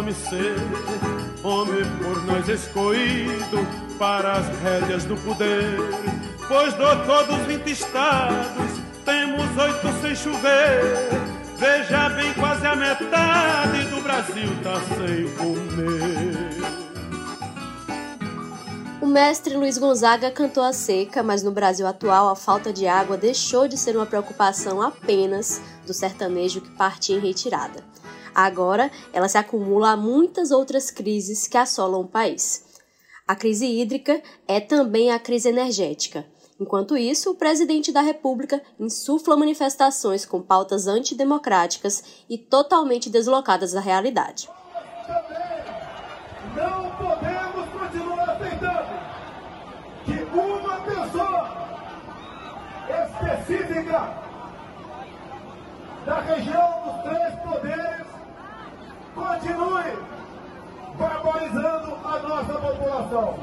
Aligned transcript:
fome 0.00 0.14
ser 0.14 0.56
homem 1.42 1.84
por 1.98 2.24
nós 2.24 2.48
escolhido 2.48 3.58
para 3.98 4.32
as 4.32 4.46
rédeas 4.60 5.04
do 5.04 5.14
poder. 5.16 5.76
Pois 6.48 6.72
do 6.72 7.06
todos 7.06 7.38
os 7.38 7.46
20 7.46 7.70
estados 7.70 8.70
temos 9.04 9.44
oito 9.58 10.00
sem 10.00 10.16
chover. 10.16 11.10
Veja 11.58 12.08
bem, 12.10 12.32
quase 12.32 12.66
a 12.66 12.74
metade 12.74 13.84
do 13.90 14.00
Brasil 14.00 14.48
tá 14.62 14.80
sem 14.96 15.30
comer. 15.34 16.60
O 19.02 19.06
mestre 19.06 19.54
Luiz 19.54 19.76
Gonzaga 19.76 20.30
cantou 20.30 20.62
a 20.62 20.72
seca, 20.72 21.22
mas 21.22 21.42
no 21.42 21.50
Brasil 21.50 21.86
atual 21.86 22.30
a 22.30 22.36
falta 22.36 22.72
de 22.72 22.86
água 22.86 23.18
deixou 23.18 23.68
de 23.68 23.76
ser 23.76 23.96
uma 23.96 24.06
preocupação 24.06 24.80
apenas 24.80 25.60
do 25.86 25.92
sertanejo 25.92 26.62
que 26.62 26.70
partia 26.70 27.16
em 27.16 27.20
retirada. 27.20 27.90
Agora, 28.34 28.90
ela 29.12 29.28
se 29.28 29.38
acumula 29.38 29.92
a 29.92 29.96
muitas 29.96 30.50
outras 30.50 30.90
crises 30.90 31.46
que 31.48 31.58
assolam 31.58 32.02
o 32.02 32.08
país. 32.08 32.64
A 33.26 33.36
crise 33.36 33.66
hídrica 33.66 34.22
é 34.48 34.60
também 34.60 35.12
a 35.12 35.18
crise 35.18 35.48
energética. 35.48 36.26
Enquanto 36.60 36.96
isso, 36.96 37.30
o 37.30 37.34
presidente 37.34 37.90
da 37.90 38.02
República 38.02 38.60
insufla 38.78 39.34
manifestações 39.36 40.26
com 40.26 40.42
pautas 40.42 40.86
antidemocráticas 40.86 42.04
e 42.28 42.36
totalmente 42.36 43.08
deslocadas 43.08 43.72
da 43.72 43.80
realidade. 43.80 44.48
Não 46.54 46.90
podemos 46.96 47.68
continuar 47.70 48.30
aceitando 48.30 49.00
que 50.04 50.38
uma 50.38 50.80
pessoa 50.80 51.60
específica 52.90 54.30
da 56.04 56.20
região 56.20 56.82
dos 56.84 57.02
três 57.04 57.34
poderes 57.40 57.89
continue 59.30 59.96
barbarizando 60.98 61.94
a 62.04 62.18
nossa 62.18 62.52
população. 62.58 63.34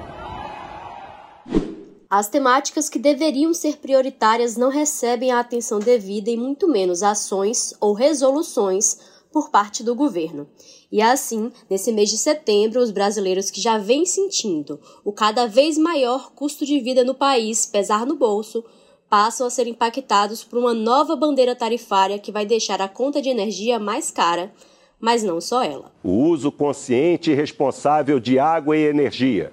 As 2.09 2.27
temáticas 2.27 2.89
que 2.89 2.99
deveriam 2.99 3.53
ser 3.53 3.77
prioritárias 3.77 4.57
não 4.57 4.69
recebem 4.69 5.31
a 5.31 5.39
atenção 5.39 5.79
devida 5.79 6.29
e 6.29 6.35
muito 6.35 6.67
menos 6.67 7.03
ações 7.03 7.73
ou 7.79 7.93
resoluções 7.93 8.97
por 9.31 9.49
parte 9.49 9.81
do 9.83 9.95
governo. 9.95 10.47
E 10.91 11.01
assim, 11.01 11.51
nesse 11.69 11.91
mês 11.91 12.09
de 12.09 12.17
setembro, 12.17 12.81
os 12.81 12.91
brasileiros 12.91 13.49
que 13.49 13.61
já 13.61 13.77
vêm 13.77 14.05
sentindo 14.05 14.79
o 15.05 15.11
cada 15.13 15.47
vez 15.47 15.77
maior 15.77 16.31
custo 16.31 16.65
de 16.65 16.79
vida 16.79 17.03
no 17.03 17.15
país 17.15 17.65
pesar 17.65 18.05
no 18.05 18.15
bolso, 18.15 18.63
passam 19.09 19.47
a 19.47 19.49
ser 19.49 19.67
impactados 19.67 20.43
por 20.43 20.59
uma 20.59 20.73
nova 20.73 21.15
bandeira 21.15 21.55
tarifária 21.55 22.19
que 22.19 22.31
vai 22.31 22.45
deixar 22.45 22.81
a 22.81 22.89
conta 22.89 23.21
de 23.21 23.29
energia 23.29 23.79
mais 23.79 24.11
cara, 24.11 24.53
mas 24.99 25.23
não 25.23 25.39
só 25.39 25.63
ela. 25.63 25.91
O 26.03 26.23
uso 26.25 26.51
consciente 26.51 27.31
e 27.31 27.35
responsável 27.35 28.19
de 28.19 28.39
água 28.39 28.75
e 28.75 28.85
energia 28.85 29.51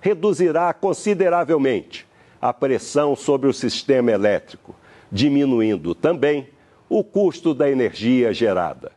reduzirá 0.00 0.72
consideravelmente 0.74 2.06
a 2.40 2.52
pressão 2.52 3.14
sobre 3.14 3.48
o 3.48 3.52
sistema 3.52 4.10
elétrico, 4.10 4.74
diminuindo 5.10 5.94
também 5.94 6.48
o 6.88 7.04
custo 7.04 7.54
da 7.54 7.70
energia 7.70 8.34
gerada. 8.34 8.92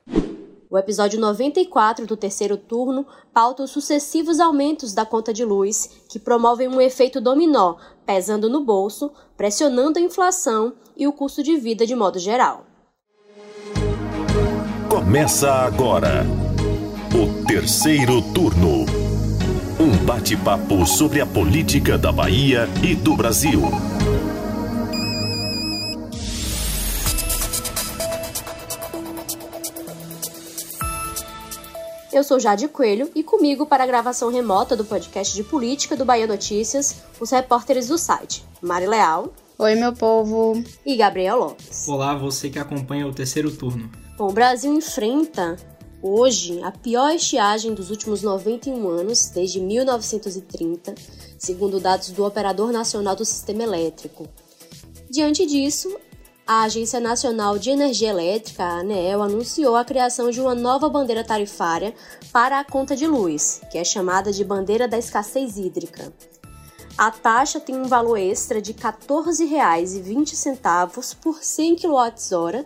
O 0.67 0.77
episódio 0.77 1.19
94 1.19 2.05
do 2.05 2.17
terceiro 2.17 2.57
turno 2.57 3.05
pauta 3.31 3.63
os 3.63 3.71
sucessivos 3.71 4.39
aumentos 4.39 4.93
da 4.93 5.05
conta 5.05 5.31
de 5.31 5.45
luz, 5.45 6.01
que 6.09 6.19
promovem 6.19 6.67
um 6.67 6.81
efeito 6.81 7.21
dominó, 7.21 7.75
pesando 8.05 8.49
no 8.49 8.65
bolso, 8.65 9.11
pressionando 9.37 9.99
a 9.99 10.01
inflação 10.01 10.73
e 10.97 11.07
o 11.07 11.13
custo 11.13 11.43
de 11.43 11.55
vida 11.55 11.85
de 11.85 11.95
modo 11.95 12.17
geral. 12.19 12.65
Começa 15.15 15.49
agora 15.49 16.25
o 17.15 17.45
terceiro 17.45 18.21
turno. 18.33 18.85
Um 19.79 20.05
bate-papo 20.05 20.85
sobre 20.85 21.21
a 21.21 21.25
política 21.25 21.97
da 21.97 22.11
Bahia 22.11 22.67
e 22.83 22.93
do 22.93 23.15
Brasil. 23.15 23.61
Eu 32.11 32.21
sou 32.21 32.37
Jade 32.37 32.67
Coelho 32.67 33.09
e 33.15 33.23
comigo 33.23 33.65
para 33.65 33.85
a 33.85 33.87
gravação 33.87 34.29
remota 34.29 34.75
do 34.75 34.83
podcast 34.83 35.33
de 35.33 35.45
política 35.45 35.95
do 35.95 36.03
Bahia 36.03 36.27
Notícias, 36.27 37.03
os 37.21 37.31
repórteres 37.31 37.87
do 37.87 37.97
site 37.97 38.43
Mari 38.61 38.85
Leal. 38.85 39.33
Oi, 39.57 39.75
meu 39.75 39.93
povo. 39.93 40.61
E 40.85 40.97
Gabriel 40.97 41.39
Lopes. 41.39 41.87
Olá, 41.87 42.17
você 42.17 42.49
que 42.49 42.59
acompanha 42.59 43.07
o 43.07 43.13
terceiro 43.13 43.49
turno. 43.49 43.89
Bom, 44.17 44.29
o 44.29 44.33
Brasil 44.33 44.73
enfrenta 44.73 45.57
hoje 46.01 46.63
a 46.63 46.71
pior 46.71 47.13
estiagem 47.13 47.73
dos 47.73 47.89
últimos 47.89 48.21
91 48.21 48.87
anos, 48.87 49.27
desde 49.27 49.59
1930, 49.59 50.95
segundo 51.37 51.81
dados 51.81 52.11
do 52.11 52.23
Operador 52.23 52.71
Nacional 52.71 53.13
do 53.13 53.25
Sistema 53.25 53.63
Elétrico. 53.63 54.25
Diante 55.09 55.45
disso, 55.45 55.93
a 56.47 56.63
Agência 56.63 57.01
Nacional 57.01 57.59
de 57.59 57.71
Energia 57.71 58.11
Elétrica, 58.11 58.63
a 58.63 58.79
ANEEL, 58.79 59.21
anunciou 59.21 59.75
a 59.75 59.83
criação 59.83 60.31
de 60.31 60.39
uma 60.39 60.55
nova 60.55 60.87
bandeira 60.87 61.25
tarifária 61.25 61.93
para 62.31 62.61
a 62.61 62.63
conta 62.63 62.95
de 62.95 63.05
luz, 63.05 63.59
que 63.69 63.77
é 63.77 63.83
chamada 63.83 64.31
de 64.31 64.45
Bandeira 64.45 64.87
da 64.87 64.97
Escassez 64.97 65.57
Hídrica. 65.57 66.13
A 66.97 67.11
taxa 67.11 67.59
tem 67.59 67.75
um 67.75 67.83
valor 67.83 68.17
extra 68.17 68.61
de 68.61 68.71
R$ 68.71 68.79
14,20 68.79 71.17
por 71.21 71.43
100 71.43 71.75
kWh 71.75 72.65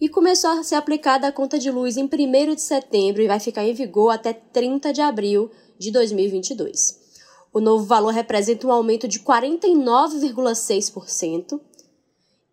e 0.00 0.08
começou 0.08 0.50
a 0.50 0.62
ser 0.62 0.76
aplicada 0.76 1.26
a 1.28 1.32
conta 1.32 1.58
de 1.58 1.70
luz 1.70 1.96
em 1.96 2.04
1 2.04 2.54
de 2.54 2.62
setembro 2.62 3.20
e 3.20 3.28
vai 3.28 3.38
ficar 3.38 3.64
em 3.64 3.74
vigor 3.74 4.10
até 4.10 4.32
30 4.32 4.92
de 4.92 5.02
abril 5.02 5.50
de 5.78 5.90
2022. 5.90 6.98
O 7.52 7.60
novo 7.60 7.84
valor 7.84 8.14
representa 8.14 8.66
um 8.66 8.72
aumento 8.72 9.06
de 9.06 9.20
49,6% 9.20 11.60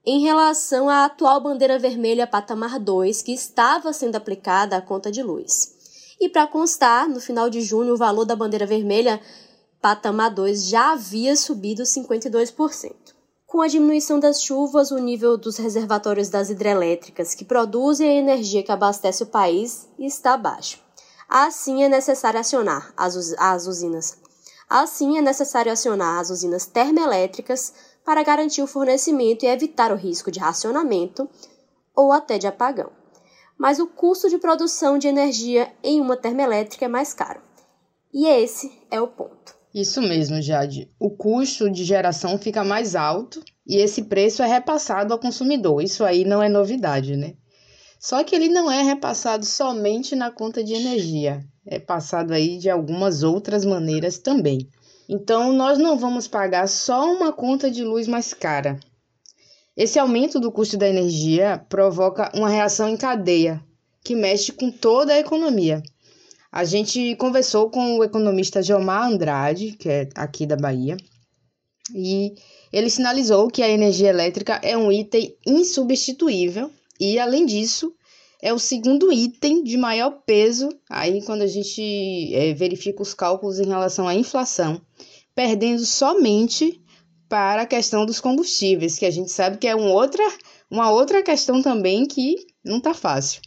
em 0.06 0.22
relação 0.22 0.90
à 0.90 1.06
atual 1.06 1.42
bandeira 1.42 1.78
vermelha 1.78 2.26
patamar 2.26 2.80
2, 2.80 3.22
que 3.22 3.34
estava 3.34 3.94
sendo 3.94 4.16
aplicada 4.16 4.78
à 4.78 4.82
conta 4.82 5.12
de 5.12 5.22
luz. 5.22 5.76
E 6.20 6.28
para 6.30 6.48
constar, 6.48 7.08
no 7.08 7.20
final 7.20 7.48
de 7.50 7.62
junho, 7.62 7.94
o 7.94 7.98
valor 7.98 8.26
da 8.26 8.36
bandeira 8.36 8.66
vermelha 8.66 9.22
patamar 9.82 10.34
2 10.34 10.66
já 10.66 10.94
havia 10.94 11.36
subido 11.36 11.84
52%. 11.84 13.07
Com 13.48 13.62
a 13.62 13.68
diminuição 13.68 14.20
das 14.20 14.44
chuvas, 14.44 14.92
o 14.92 14.98
nível 14.98 15.38
dos 15.38 15.56
reservatórios 15.56 16.28
das 16.28 16.50
hidrelétricas, 16.50 17.34
que 17.34 17.46
produzem 17.46 18.10
a 18.10 18.14
energia 18.14 18.62
que 18.62 18.74
abastece 18.74 19.24
o 19.24 19.28
país, 19.28 19.88
está 19.98 20.36
baixo. 20.36 20.84
Assim, 21.30 21.82
é 21.82 21.88
necessário 21.88 22.42
acionar 22.42 22.94
as, 22.98 23.34
as 23.38 23.66
usinas. 23.66 24.18
Assim, 24.70 25.18
é 25.18 25.22
necessário 25.22 25.72
acionar 25.72 26.20
as 26.20 26.30
usinas 26.30 26.66
termoelétricas 26.66 27.74
para 28.04 28.22
garantir 28.22 28.62
o 28.62 28.68
fornecimento 28.68 29.44
e 29.44 29.48
evitar 29.48 29.94
o 29.94 29.96
risco 29.96 30.30
de 30.30 30.40
racionamento 30.40 31.30
ou 31.96 32.12
até 32.12 32.38
de 32.38 32.48
apagão. 32.48 32.92
Mas 33.58 33.80
o 33.80 33.88
custo 33.88 34.30
de 34.30 34.38
produção 34.38 34.98
de 34.98 35.08
energia 35.08 35.74
em 35.82 36.02
uma 36.02 36.18
termoelétrica 36.18 36.84
é 36.84 36.90
mais 36.90 37.14
caro. 37.14 37.42
E 38.14 38.28
esse 38.28 38.78
é 38.92 39.00
o 39.00 39.08
ponto. 39.08 39.57
Isso 39.74 40.02
mesmo, 40.02 40.42
Jade. 40.42 40.90
O 41.00 41.10
custo 41.10 41.70
de 41.70 41.84
geração 41.84 42.38
fica 42.38 42.64
mais 42.64 42.96
alto 42.96 43.44
e 43.66 43.78
esse 43.78 44.04
preço 44.04 44.42
é 44.42 44.48
repassado 44.48 45.14
ao 45.14 45.20
consumidor. 45.20 45.84
Isso 45.84 46.04
aí 46.04 46.24
não 46.26 46.42
é 46.42 46.50
novidade, 46.50 47.16
né? 47.16 47.34
Só 48.00 48.24
que 48.24 48.36
ele 48.36 48.48
não 48.48 48.72
é 48.72 48.84
repassado 48.84 49.46
somente 49.46 50.16
na 50.16 50.32
conta 50.32 50.64
de 50.64 50.74
energia, 50.74 51.44
é 51.66 51.80
passado 51.80 52.32
aí 52.32 52.58
de 52.58 52.70
algumas 52.70 53.24
outras 53.24 53.66
maneiras 53.66 54.20
também. 54.20 54.70
Então, 55.10 55.52
nós 55.52 55.80
não 55.80 55.98
vamos 55.98 56.28
pagar 56.28 56.68
só 56.68 57.12
uma 57.12 57.34
conta 57.34 57.72
de 57.72 57.84
luz 57.84 58.08
mais 58.08 58.34
cara. 58.34 58.80
Esse 59.76 59.98
aumento 59.98 60.40
do 60.40 60.52
custo 60.52 60.78
da 60.78 60.88
energia 60.88 61.64
provoca 61.70 62.32
uma 62.36 62.50
reação 62.50 62.90
em 62.90 62.98
cadeia, 62.98 63.64
que 64.04 64.16
mexe 64.16 64.52
com 64.52 64.72
toda 64.72 65.14
a 65.14 65.20
economia. 65.20 65.82
A 66.58 66.64
gente 66.64 67.16
conversou 67.18 67.70
com 67.70 68.00
o 68.00 68.04
economista 68.04 68.64
Gilmar 68.64 69.04
Andrade, 69.04 69.74
que 69.74 69.88
é 69.88 70.10
aqui 70.16 70.44
da 70.44 70.56
Bahia, 70.56 70.98
e 71.94 72.34
ele 72.74 72.90
sinalizou 72.90 73.48
que 73.48 73.62
a 73.62 73.70
energia 73.70 74.10
elétrica 74.10 74.60
é 74.64 74.76
um 74.76 74.92
item 74.92 75.38
insubstituível 75.46 76.72
e, 77.00 77.20
além 77.20 77.46
disso, 77.46 77.94
é 78.42 78.52
o 78.52 78.58
segundo 78.58 79.14
item 79.14 79.64
de 79.64 79.78
maior 79.78 80.24
peso 80.26 80.70
aí 80.90 81.22
quando 81.22 81.44
a 81.44 81.48
gente 81.48 82.34
é, 82.34 82.56
verifica 82.56 83.04
os 83.04 83.14
cálculos 83.14 83.60
em 83.60 83.68
relação 83.68 84.08
à 84.08 84.16
inflação, 84.16 84.82
perdendo 85.36 85.86
somente 85.86 86.82
para 87.30 87.62
a 87.62 87.68
questão 87.68 88.04
dos 88.04 88.20
combustíveis, 88.20 88.98
que 88.98 89.06
a 89.06 89.12
gente 89.12 89.30
sabe 89.30 89.60
que 89.60 89.68
é 89.68 89.76
um 89.76 89.92
outra, 89.92 90.24
uma 90.72 90.90
outra 90.90 91.22
questão 91.22 91.62
também 91.62 92.08
que 92.08 92.36
não 92.66 92.80
está 92.80 92.96
fácil. 92.96 93.42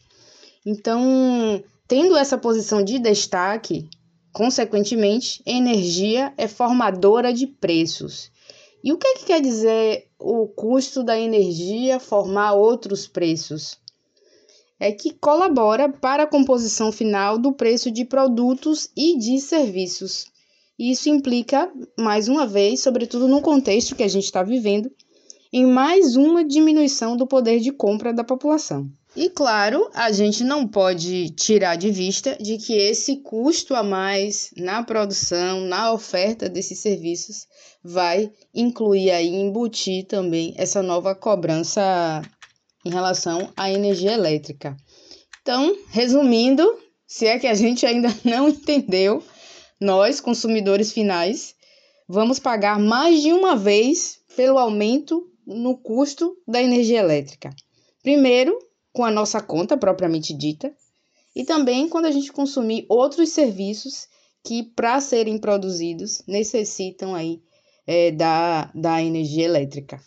Então, 0.65 1.61
tendo 1.91 2.17
essa 2.17 2.39
posição 2.39 2.85
de 2.85 3.01
destaque, 3.01 3.91
consequentemente, 4.33 5.43
energia 5.45 6.33
é 6.37 6.47
formadora 6.47 7.33
de 7.33 7.49
preços. 7.49 8.31
E 8.85 8.93
o 8.93 8.97
que, 8.97 9.09
é 9.09 9.15
que 9.17 9.25
quer 9.25 9.41
dizer 9.41 10.07
o 10.17 10.47
custo 10.47 11.03
da 11.03 11.19
energia 11.19 11.99
formar 11.99 12.53
outros 12.53 13.09
preços? 13.09 13.77
é 14.83 14.91
que 14.91 15.13
colabora 15.13 15.91
para 15.91 16.23
a 16.23 16.27
composição 16.27 16.91
final 16.91 17.37
do 17.37 17.53
preço 17.53 17.91
de 17.91 18.03
produtos 18.03 18.89
e 18.97 19.19
de 19.19 19.39
serviços. 19.39 20.27
Isso 20.79 21.11
implica, 21.11 21.71
mais 21.99 22.29
uma 22.29 22.47
vez, 22.47 22.81
sobretudo 22.81 23.29
no 23.29 23.43
contexto 23.43 23.95
que 23.95 24.03
a 24.03 24.09
gente 24.09 24.25
está 24.25 24.43
vivendo, 24.43 24.91
em 25.53 25.67
mais 25.67 26.17
uma 26.17 26.43
diminuição 26.43 27.15
do 27.15 27.27
poder 27.27 27.61
de 27.61 27.71
compra 27.71 28.15
da 28.15 28.25
população. 28.25 28.91
E 29.17 29.29
claro, 29.29 29.91
a 29.93 30.12
gente 30.12 30.45
não 30.45 30.69
pode 30.69 31.31
tirar 31.31 31.75
de 31.75 31.91
vista 31.91 32.37
de 32.41 32.57
que 32.59 32.75
esse 32.75 33.17
custo 33.17 33.75
a 33.75 33.83
mais 33.83 34.51
na 34.57 34.85
produção, 34.85 35.62
na 35.62 35.93
oferta 35.93 36.49
desses 36.49 36.79
serviços, 36.79 37.47
vai 37.83 38.31
incluir 38.55 39.11
aí, 39.11 39.29
embutir 39.29 40.07
também 40.07 40.55
essa 40.57 40.81
nova 40.81 41.12
cobrança 41.15 42.23
em 42.85 42.91
relação 42.91 43.53
à 43.57 43.71
energia 43.71 44.12
elétrica. 44.12 44.77
Então, 45.43 45.77
resumindo, 45.89 46.79
se 47.05 47.27
é 47.27 47.37
que 47.37 47.49
a 47.49 47.55
gente 47.55 47.85
ainda 47.85 48.09
não 48.25 48.49
entendeu, 48.49 49.25
nós, 49.81 50.21
consumidores 50.21 50.93
finais, 50.93 51.56
vamos 52.09 52.39
pagar 52.39 52.79
mais 52.79 53.21
de 53.23 53.33
uma 53.33 53.56
vez 53.56 54.21
pelo 54.37 54.59
aumento 54.59 55.29
no 55.45 55.77
custo 55.77 56.37
da 56.47 56.63
energia 56.63 57.01
elétrica. 57.01 57.51
Primeiro, 58.03 58.56
com 58.93 59.05
a 59.05 59.11
nossa 59.11 59.41
conta 59.41 59.77
propriamente 59.77 60.35
dita, 60.35 60.73
e 61.35 61.45
também 61.45 61.89
quando 61.89 62.07
a 62.07 62.11
gente 62.11 62.33
consumir 62.33 62.87
outros 62.89 63.31
serviços 63.31 64.09
que, 64.45 64.63
para 64.63 65.01
serem 65.01 65.39
produzidos, 65.39 66.23
necessitam 66.27 67.15
aí 67.15 67.41
é, 67.87 68.11
da, 68.11 68.71
da 68.75 69.03
energia 69.03 69.45
elétrica. 69.45 70.01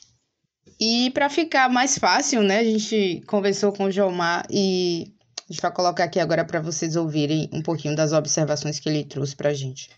E 0.79 1.11
para 1.11 1.29
ficar 1.29 1.69
mais 1.69 1.97
fácil, 1.97 2.41
né, 2.41 2.59
a 2.59 2.63
gente 2.63 3.23
conversou 3.27 3.71
com 3.71 3.85
o 3.85 3.91
Jomar 3.91 4.45
e 4.49 5.13
a 5.49 5.53
gente 5.53 5.61
vai 5.61 5.71
colocar 5.71 6.03
aqui 6.03 6.19
agora 6.19 6.43
para 6.43 6.59
vocês 6.59 6.95
ouvirem 6.95 7.49
um 7.53 7.61
pouquinho 7.61 7.95
das 7.95 8.11
observações 8.11 8.79
que 8.79 8.89
ele 8.89 9.03
trouxe 9.03 9.35
para 9.35 9.49
a 9.49 9.53
gente. 9.53 9.89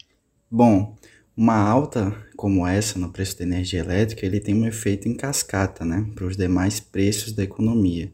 Bom, 0.52 0.96
uma 1.36 1.58
alta 1.58 2.16
como 2.36 2.68
essa 2.68 3.00
no 3.00 3.12
preço 3.12 3.38
da 3.38 3.46
energia 3.46 3.80
elétrica, 3.80 4.26
ele 4.26 4.40
tem 4.40 4.54
um 4.54 4.68
efeito 4.68 5.08
em 5.08 5.16
cascata, 5.16 5.84
né, 5.84 6.06
para 6.14 6.26
os 6.26 6.38
demais 6.38 6.80
preços 6.80 7.32
da 7.32 7.44
economia 7.44 8.12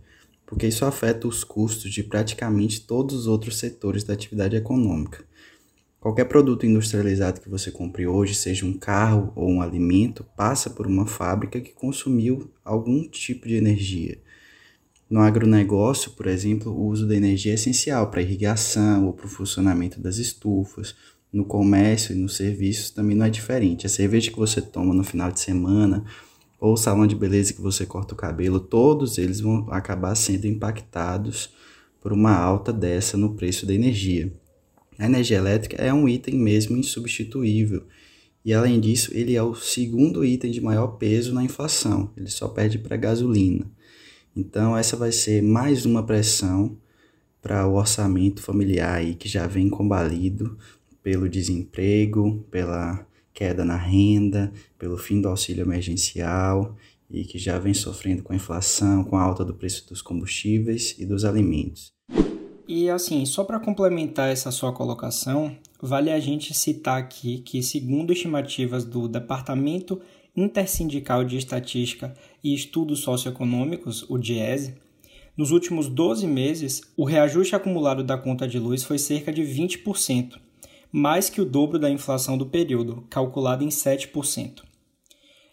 porque 0.51 0.67
isso 0.67 0.83
afeta 0.83 1.29
os 1.29 1.45
custos 1.45 1.89
de 1.89 2.03
praticamente 2.03 2.81
todos 2.81 3.15
os 3.15 3.25
outros 3.25 3.57
setores 3.57 4.03
da 4.03 4.13
atividade 4.13 4.53
econômica. 4.53 5.23
Qualquer 5.97 6.25
produto 6.25 6.65
industrializado 6.65 7.39
que 7.39 7.47
você 7.47 7.71
compre 7.71 8.05
hoje, 8.05 8.35
seja 8.35 8.65
um 8.65 8.73
carro 8.73 9.31
ou 9.33 9.49
um 9.49 9.61
alimento, 9.61 10.25
passa 10.35 10.69
por 10.69 10.85
uma 10.85 11.07
fábrica 11.07 11.61
que 11.61 11.71
consumiu 11.71 12.51
algum 12.65 13.07
tipo 13.07 13.47
de 13.47 13.55
energia. 13.55 14.19
No 15.09 15.21
agronegócio, 15.21 16.11
por 16.11 16.27
exemplo, 16.27 16.69
o 16.69 16.85
uso 16.85 17.07
da 17.07 17.15
energia 17.15 17.53
é 17.53 17.55
essencial 17.55 18.11
para 18.11 18.21
irrigação 18.21 19.05
ou 19.05 19.13
para 19.13 19.27
o 19.27 19.29
funcionamento 19.29 20.01
das 20.01 20.17
estufas. 20.17 20.93
No 21.31 21.45
comércio 21.45 22.13
e 22.13 22.19
nos 22.19 22.35
serviços 22.35 22.89
também 22.89 23.15
não 23.15 23.25
é 23.25 23.29
diferente. 23.29 23.85
A 23.85 23.89
cerveja 23.89 24.29
que 24.29 24.37
você 24.37 24.61
toma 24.61 24.93
no 24.93 25.05
final 25.05 25.31
de 25.31 25.39
semana 25.39 26.03
ou 26.61 26.77
salão 26.77 27.07
de 27.07 27.15
beleza 27.15 27.53
que 27.53 27.59
você 27.59 27.87
corta 27.87 28.13
o 28.13 28.17
cabelo, 28.17 28.59
todos 28.59 29.17
eles 29.17 29.39
vão 29.39 29.67
acabar 29.71 30.13
sendo 30.13 30.45
impactados 30.45 31.49
por 31.99 32.13
uma 32.13 32.35
alta 32.35 32.71
dessa 32.71 33.17
no 33.17 33.33
preço 33.33 33.65
da 33.65 33.73
energia. 33.73 34.31
A 34.99 35.07
energia 35.07 35.37
elétrica 35.37 35.81
é 35.81 35.91
um 35.91 36.07
item 36.07 36.35
mesmo 36.35 36.77
insubstituível 36.77 37.83
e, 38.45 38.53
além 38.53 38.79
disso, 38.79 39.09
ele 39.11 39.35
é 39.35 39.41
o 39.41 39.55
segundo 39.55 40.23
item 40.23 40.51
de 40.51 40.61
maior 40.61 40.87
peso 40.97 41.33
na 41.33 41.43
inflação, 41.43 42.11
ele 42.15 42.29
só 42.29 42.47
perde 42.47 42.77
para 42.77 42.93
a 42.93 42.99
gasolina. 42.99 43.65
Então, 44.35 44.77
essa 44.77 44.95
vai 44.95 45.11
ser 45.11 45.41
mais 45.41 45.83
uma 45.83 46.03
pressão 46.03 46.77
para 47.41 47.67
o 47.67 47.73
orçamento 47.73 48.39
familiar 48.39 48.97
aí, 48.97 49.15
que 49.15 49.27
já 49.27 49.47
vem 49.47 49.67
combalido 49.67 50.55
pelo 51.01 51.27
desemprego, 51.27 52.45
pela 52.51 53.03
queda 53.41 53.65
na 53.65 53.75
renda, 53.75 54.53
pelo 54.77 54.99
fim 54.99 55.19
do 55.19 55.27
auxílio 55.27 55.63
emergencial 55.63 56.75
e 57.09 57.25
que 57.25 57.39
já 57.39 57.57
vem 57.57 57.73
sofrendo 57.73 58.21
com 58.21 58.33
a 58.33 58.35
inflação, 58.35 59.03
com 59.03 59.17
a 59.17 59.23
alta 59.23 59.43
do 59.43 59.51
preço 59.51 59.89
dos 59.89 59.99
combustíveis 59.99 60.93
e 60.99 61.07
dos 61.07 61.25
alimentos. 61.25 61.91
E 62.67 62.87
assim, 62.87 63.25
só 63.25 63.43
para 63.43 63.59
complementar 63.59 64.29
essa 64.29 64.51
sua 64.51 64.71
colocação, 64.71 65.57
vale 65.81 66.11
a 66.11 66.19
gente 66.19 66.53
citar 66.53 66.99
aqui 66.99 67.39
que, 67.39 67.63
segundo 67.63 68.13
estimativas 68.13 68.85
do 68.85 69.07
Departamento 69.07 69.99
Intersindical 70.37 71.25
de 71.25 71.35
Estatística 71.35 72.13
e 72.43 72.53
Estudos 72.53 72.99
Socioeconômicos, 72.99 74.07
o 74.07 74.19
DIESE, 74.19 74.75
nos 75.35 75.49
últimos 75.49 75.89
12 75.89 76.27
meses, 76.27 76.83
o 76.95 77.05
reajuste 77.05 77.55
acumulado 77.55 78.03
da 78.03 78.19
conta 78.19 78.47
de 78.47 78.59
luz 78.59 78.83
foi 78.83 78.99
cerca 78.99 79.33
de 79.33 79.41
20%, 79.41 80.37
mais 80.91 81.29
que 81.29 81.41
o 81.41 81.45
dobro 81.45 81.79
da 81.79 81.89
inflação 81.89 82.37
do 82.37 82.45
período, 82.45 83.05
calculada 83.09 83.63
em 83.63 83.69
7%. 83.69 84.63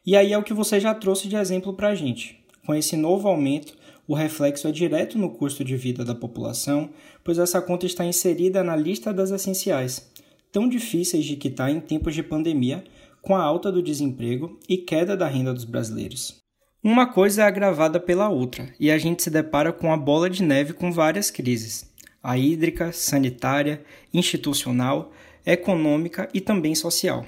E 0.04 0.16
aí 0.16 0.32
é 0.32 0.38
o 0.38 0.42
que 0.42 0.54
você 0.54 0.80
já 0.80 0.94
trouxe 0.94 1.28
de 1.28 1.36
exemplo 1.36 1.74
para 1.74 1.88
a 1.88 1.94
gente. 1.94 2.42
Com 2.66 2.74
esse 2.74 2.96
novo 2.96 3.28
aumento, 3.28 3.74
o 4.06 4.14
reflexo 4.14 4.66
é 4.66 4.72
direto 4.72 5.18
no 5.18 5.30
custo 5.30 5.62
de 5.62 5.76
vida 5.76 6.04
da 6.04 6.14
população, 6.14 6.90
pois 7.22 7.38
essa 7.38 7.60
conta 7.60 7.84
está 7.84 8.04
inserida 8.04 8.64
na 8.64 8.74
lista 8.74 9.12
das 9.12 9.30
essenciais, 9.30 10.10
tão 10.50 10.68
difíceis 10.68 11.24
de 11.26 11.36
quitar 11.36 11.70
em 11.70 11.78
tempos 11.78 12.14
de 12.14 12.22
pandemia, 12.22 12.82
com 13.20 13.36
a 13.36 13.42
alta 13.42 13.70
do 13.70 13.82
desemprego 13.82 14.58
e 14.68 14.78
queda 14.78 15.16
da 15.16 15.26
renda 15.26 15.52
dos 15.52 15.64
brasileiros. 15.64 16.36
Uma 16.82 17.06
coisa 17.06 17.42
é 17.42 17.44
agravada 17.44 18.00
pela 18.00 18.30
outra, 18.30 18.72
e 18.80 18.90
a 18.90 18.96
gente 18.96 19.22
se 19.22 19.28
depara 19.28 19.72
com 19.72 19.92
a 19.92 19.96
bola 19.96 20.30
de 20.30 20.42
neve 20.42 20.72
com 20.72 20.90
várias 20.90 21.30
crises: 21.30 21.92
a 22.22 22.38
hídrica, 22.38 22.92
sanitária, 22.92 23.84
institucional, 24.14 25.12
econômica 25.48 26.28
e 26.34 26.40
também 26.40 26.74
social. 26.74 27.26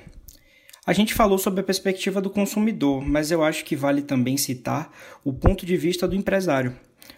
A 0.87 0.93
gente 0.93 1.15
falou 1.15 1.39
sobre 1.39 1.61
a 1.61 1.65
perspectiva 1.65 2.21
do 2.21 2.31
consumidor, 2.31 3.03
mas 3.03 3.31
eu 3.31 3.43
acho 3.43 3.65
que 3.65 3.75
vale 3.75 4.03
também 4.03 4.37
citar 4.37 4.93
o 5.25 5.33
ponto 5.33 5.65
de 5.65 5.77
vista 5.77 6.07
do 6.07 6.15
empresário, 6.15 6.77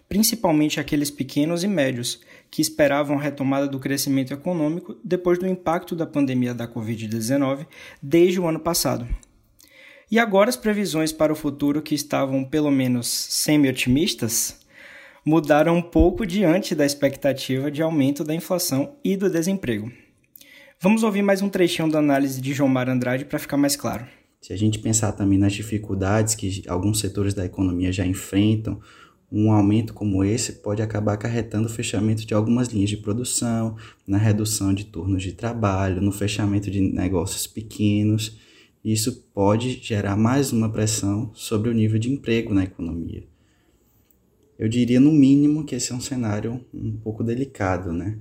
principalmente 0.09 0.79
aqueles 0.79 1.11
pequenos 1.11 1.65
e 1.65 1.69
médios 1.69 2.21
que 2.51 2.63
esperavam 2.63 3.19
a 3.19 3.21
retomada 3.21 3.67
do 3.67 3.81
crescimento 3.81 4.33
econômico 4.33 4.97
depois 5.03 5.39
do 5.39 5.47
impacto 5.47 5.97
da 5.97 6.07
pandemia 6.07 6.55
da 6.55 6.69
Covid-19 6.69 7.67
desde 8.01 8.41
o 8.41 8.47
ano 8.47 8.61
passado. 8.61 9.07
E 10.11 10.19
agora 10.19 10.51
as 10.51 10.57
previsões 10.57 11.11
para 11.11 11.33
o 11.33 11.37
futuro, 11.37 11.81
que 11.81 11.95
estavam 11.95 12.45
pelo 12.45 12.71
menos 12.71 13.09
semi-otimistas, 13.09 14.61
mudaram 15.25 15.77
um 15.77 15.83
pouco 15.83 16.27
diante 16.27 16.75
da 16.75 16.85
expectativa 16.85 17.71
de 17.71 17.81
aumento 17.81 18.23
da 18.23 18.35
inflação 18.35 18.97
e 19.03 19.17
do 19.17 19.31
desemprego. 19.31 19.91
Vamos 20.83 21.05
ouvir 21.05 21.23
mais 21.23 21.41
um 21.41 21.49
trechinho 21.49 21.89
da 21.89 22.01
análise 22.01 22.41
de 22.41 22.53
João 22.53 22.69
Mar 22.69 22.89
Andrade 22.89 23.25
para 23.25 23.39
ficar 23.39 23.57
mais 23.57 23.77
claro. 23.77 24.05
Se 24.41 24.53
a 24.53 24.57
gente 24.57 24.81
pensar 24.81 25.13
também 25.13 25.39
nas 25.39 25.53
dificuldades 25.53 26.35
que 26.35 26.65
alguns 26.67 26.99
setores 26.99 27.35
da 27.35 27.45
economia 27.47 27.93
já 27.93 28.05
enfrentam, 28.05 28.81
um 29.31 29.53
aumento 29.53 29.95
como 29.95 30.25
esse 30.25 30.55
pode 30.55 30.83
acabar 30.83 31.13
acarretando 31.13 31.69
o 31.69 31.71
fechamento 31.71 32.27
de 32.27 32.35
algumas 32.35 32.67
linhas 32.67 32.91
de 32.91 32.97
produção, 32.97 33.77
na 34.05 34.19
redução 34.19 34.75
de 34.75 34.87
turnos 34.87 35.23
de 35.23 35.35
trabalho, 35.35 36.03
no 36.03 36.11
fechamento 36.11 36.69
de 36.69 36.81
negócios 36.81 37.47
pequenos. 37.47 38.37
Isso 38.85 39.29
pode 39.33 39.79
gerar 39.81 40.17
mais 40.17 40.53
uma 40.53 40.69
pressão 40.69 41.31
sobre 41.33 41.71
o 41.71 41.73
nível 41.73 42.01
de 42.01 42.11
emprego 42.11 42.53
na 42.53 42.65
economia. 42.65 43.23
Eu 44.59 44.69
diria, 44.69 44.99
no 44.99 45.13
mínimo, 45.13 45.65
que 45.65 45.77
esse 45.77 45.93
é 45.93 45.95
um 45.95 46.01
cenário 46.01 46.61
um 46.75 46.97
pouco 46.97 47.23
delicado, 47.23 47.93
né? 47.93 48.19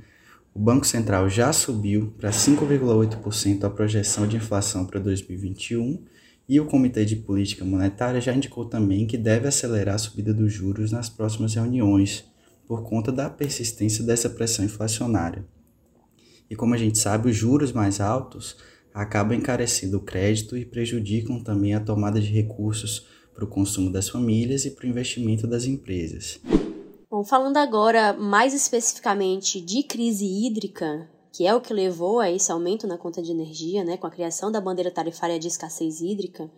O 0.53 0.59
Banco 0.59 0.85
Central 0.85 1.29
já 1.29 1.53
subiu 1.53 2.13
para 2.17 2.29
5,8% 2.29 3.63
a 3.63 3.69
projeção 3.69 4.27
de 4.27 4.35
inflação 4.35 4.85
para 4.85 4.99
2021 4.99 6.03
e 6.47 6.59
o 6.59 6.65
Comitê 6.65 7.05
de 7.05 7.15
Política 7.15 7.63
Monetária 7.63 8.19
já 8.19 8.33
indicou 8.33 8.65
também 8.65 9.07
que 9.07 9.17
deve 9.17 9.47
acelerar 9.47 9.95
a 9.95 9.97
subida 9.97 10.33
dos 10.33 10.51
juros 10.51 10.91
nas 10.91 11.09
próximas 11.09 11.53
reuniões, 11.55 12.25
por 12.67 12.83
conta 12.83 13.13
da 13.13 13.29
persistência 13.29 14.03
dessa 14.03 14.29
pressão 14.29 14.65
inflacionária. 14.65 15.45
E 16.49 16.55
como 16.55 16.73
a 16.73 16.77
gente 16.77 16.99
sabe, 16.99 17.29
os 17.29 17.35
juros 17.35 17.71
mais 17.71 18.01
altos 18.01 18.57
acabam 18.93 19.37
encarecendo 19.37 19.97
o 19.97 20.01
crédito 20.01 20.57
e 20.57 20.65
prejudicam 20.65 21.41
também 21.41 21.73
a 21.75 21.79
tomada 21.79 22.19
de 22.19 22.27
recursos 22.27 23.07
para 23.33 23.45
o 23.45 23.47
consumo 23.47 23.89
das 23.89 24.09
famílias 24.09 24.65
e 24.65 24.71
para 24.71 24.85
o 24.85 24.89
investimento 24.89 25.47
das 25.47 25.63
empresas. 25.63 26.41
Bom, 27.11 27.25
falando 27.25 27.57
agora 27.57 28.13
mais 28.13 28.53
especificamente 28.53 29.59
de 29.59 29.83
crise 29.83 30.25
hídrica, 30.25 31.09
que 31.33 31.45
é 31.45 31.53
o 31.53 31.59
que 31.59 31.73
levou 31.73 32.21
a 32.21 32.31
esse 32.31 32.49
aumento 32.53 32.87
na 32.87 32.97
conta 32.97 33.21
de 33.21 33.31
energia, 33.31 33.83
né, 33.83 33.97
com 33.97 34.07
a 34.07 34.09
criação 34.09 34.49
da 34.49 34.61
bandeira 34.61 34.89
tarifária 34.89 35.37
de 35.37 35.49
escassez 35.49 35.99
hídrica, 35.99 36.49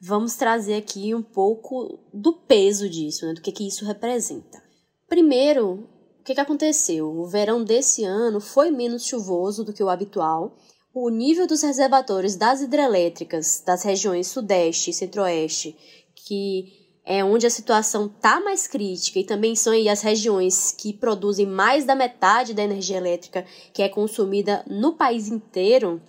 vamos 0.00 0.36
trazer 0.36 0.76
aqui 0.76 1.12
um 1.12 1.20
pouco 1.20 1.98
do 2.14 2.32
peso 2.32 2.88
disso, 2.88 3.26
né, 3.26 3.34
do 3.34 3.40
que, 3.40 3.50
que 3.50 3.66
isso 3.66 3.84
representa. 3.84 4.62
Primeiro, 5.08 5.88
o 6.20 6.22
que, 6.22 6.34
que 6.34 6.40
aconteceu? 6.40 7.08
O 7.10 7.26
verão 7.26 7.64
desse 7.64 8.04
ano 8.04 8.40
foi 8.40 8.70
menos 8.70 9.04
chuvoso 9.04 9.64
do 9.64 9.72
que 9.72 9.82
o 9.82 9.88
habitual. 9.88 10.56
O 10.94 11.08
nível 11.08 11.44
dos 11.44 11.60
reservatórios 11.60 12.36
das 12.36 12.60
hidrelétricas 12.60 13.60
das 13.66 13.82
regiões 13.82 14.28
Sudeste 14.28 14.90
e 14.90 14.94
Centro-Oeste, 14.94 15.76
que 16.14 16.81
é 17.04 17.24
onde 17.24 17.46
a 17.46 17.50
situação 17.50 18.06
está 18.06 18.40
mais 18.40 18.66
crítica 18.66 19.18
e 19.18 19.24
também 19.24 19.56
são 19.56 19.72
aí 19.72 19.88
as 19.88 20.02
regiões 20.02 20.72
que 20.72 20.92
produzem 20.92 21.46
mais 21.46 21.84
da 21.84 21.94
metade 21.94 22.54
da 22.54 22.62
energia 22.62 22.96
elétrica 22.96 23.44
que 23.72 23.82
é 23.82 23.88
consumida 23.88 24.64
no 24.68 24.94
país 24.94 25.28
inteiro, 25.28 26.00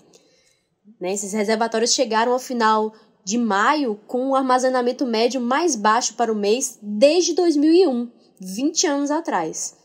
né, 0.99 1.13
esses 1.13 1.33
reservatórios 1.33 1.93
chegaram 1.93 2.33
ao 2.33 2.39
final 2.39 2.93
de 3.23 3.37
maio 3.37 3.99
com 4.05 4.29
um 4.29 4.35
armazenamento 4.35 5.05
médio 5.05 5.39
mais 5.39 5.75
baixo 5.75 6.13
para 6.15 6.31
o 6.31 6.35
mês 6.35 6.77
desde 6.81 7.33
2001, 7.33 8.11
20 8.39 8.87
anos 8.87 9.11
atrás. 9.11 9.77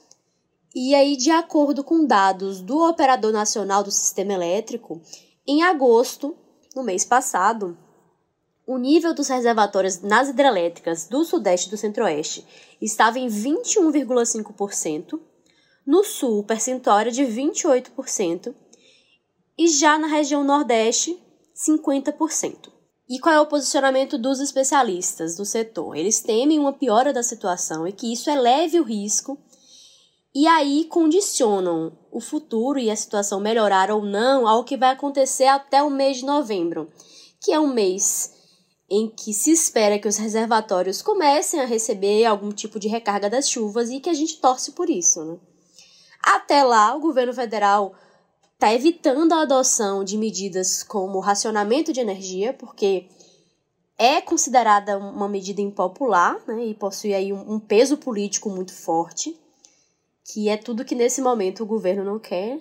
E 0.75 0.95
aí, 0.95 1.17
de 1.17 1.31
acordo 1.31 1.83
com 1.83 2.05
dados 2.05 2.61
do 2.61 2.79
Operador 2.87 3.33
Nacional 3.33 3.83
do 3.83 3.91
Sistema 3.91 4.35
Elétrico, 4.35 5.01
em 5.47 5.63
agosto, 5.63 6.37
no 6.75 6.83
mês 6.83 7.05
passado, 7.05 7.77
o 8.69 8.77
nível 8.77 9.15
dos 9.15 9.29
reservatórios 9.29 10.03
nas 10.03 10.29
hidrelétricas 10.29 11.09
do 11.09 11.25
Sudeste 11.25 11.69
e 11.69 11.71
do 11.71 11.79
Centro-Oeste 11.79 12.47
estava 12.83 13.19
em 13.19 13.27
21,5%, 13.27 15.19
no 15.87 16.05
Sul 16.05 16.41
o 16.41 16.45
percentual 16.45 16.99
era 16.99 17.11
de 17.11 17.23
28%, 17.23 18.55
e 19.57 19.69
já 19.69 19.99
na 19.99 20.07
região 20.07 20.45
Nordeste, 20.45 21.19
50%. 21.67 22.71
E 23.09 23.19
qual 23.19 23.35
é 23.35 23.41
o 23.41 23.47
posicionamento 23.47 24.19
dos 24.19 24.39
especialistas 24.39 25.35
do 25.35 25.47
setor? 25.47 25.97
Eles 25.97 26.21
temem 26.21 26.59
uma 26.59 26.75
piora 26.75 27.11
da 27.11 27.23
situação 27.23 27.89
e 27.89 27.93
que 27.93 28.13
isso 28.13 28.29
eleve 28.29 28.79
o 28.79 28.85
risco 28.85 29.39
e 30.35 30.47
aí 30.47 30.85
condicionam 30.85 31.99
o 32.13 32.21
futuro 32.21 32.79
e 32.79 32.91
a 32.91 32.97
situação 32.97 33.41
melhorar 33.41 33.91
ou 33.91 34.05
não 34.05 34.47
ao 34.47 34.63
que 34.63 34.77
vai 34.77 34.91
acontecer 34.91 35.47
até 35.47 35.83
o 35.83 35.89
mês 35.89 36.19
de 36.19 36.27
novembro, 36.27 36.93
que 37.41 37.51
é 37.51 37.59
um 37.59 37.73
mês 37.73 38.37
em 38.91 39.09
que 39.09 39.35
se 39.35 39.51
espera 39.51 39.99
que 39.99 40.09
os 40.09 40.17
reservatórios 40.17 41.03
comecem 41.03 41.61
a 41.61 41.67
receber 41.67 42.25
algum 42.25 42.51
tipo 42.51 42.81
de 42.81 42.89
recarga 42.89 43.29
das 43.29 43.49
chuvas 43.49 43.91
e 43.91 44.01
que 44.01 44.09
a 44.09 44.15
gente 44.15 44.41
torce 44.41 44.73
por 44.73 44.89
isso. 44.89 45.23
Né? 45.25 45.39
Até 46.23 46.63
lá, 46.63 46.95
o 46.97 47.01
governo 47.01 47.35
federal 47.35 47.95
está 48.55 48.73
evitando 48.73 49.33
a 49.33 49.43
adoção 49.43 50.03
de 50.03 50.17
medidas 50.17 50.83
como 50.83 51.21
racionamento 51.21 51.93
de 51.93 52.01
energia, 52.01 52.53
porque 52.53 53.07
é 53.99 54.21
considerada 54.21 54.97
uma 54.97 55.29
medida 55.29 55.61
impopular 55.61 56.41
né, 56.47 56.67
e 56.67 56.75
possui 56.75 57.13
aí 57.13 57.33
um, 57.33 57.55
um 57.55 57.61
peso 57.61 57.99
político 57.99 58.49
muito 58.49 58.73
forte, 58.73 59.39
que 60.25 60.49
é 60.49 60.57
tudo 60.57 60.85
que 60.85 60.95
nesse 60.95 61.21
momento 61.21 61.63
o 61.63 61.67
governo 61.67 62.05
não 62.05 62.19
quer. 62.19 62.59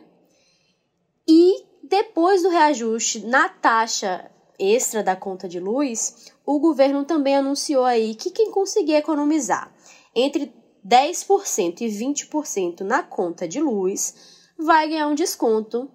E 1.27 1.63
depois 1.83 2.43
do 2.43 2.49
reajuste 2.49 3.25
na 3.25 3.47
taxa 3.49 4.29
extra 4.59 5.03
da 5.03 5.15
conta 5.15 5.47
de 5.47 5.59
luz, 5.59 6.31
o 6.45 6.59
governo 6.59 7.05
também 7.05 7.35
anunciou 7.35 7.83
aí 7.83 8.15
que 8.15 8.31
quem 8.31 8.51
conseguir 8.51 8.95
economizar 8.95 9.73
entre 10.15 10.53
10% 10.85 11.81
e 11.81 11.87
20% 11.87 12.81
na 12.81 13.03
conta 13.03 13.47
de 13.47 13.59
luz 13.59 14.15
vai 14.57 14.89
ganhar 14.89 15.07
um 15.07 15.15
desconto 15.15 15.89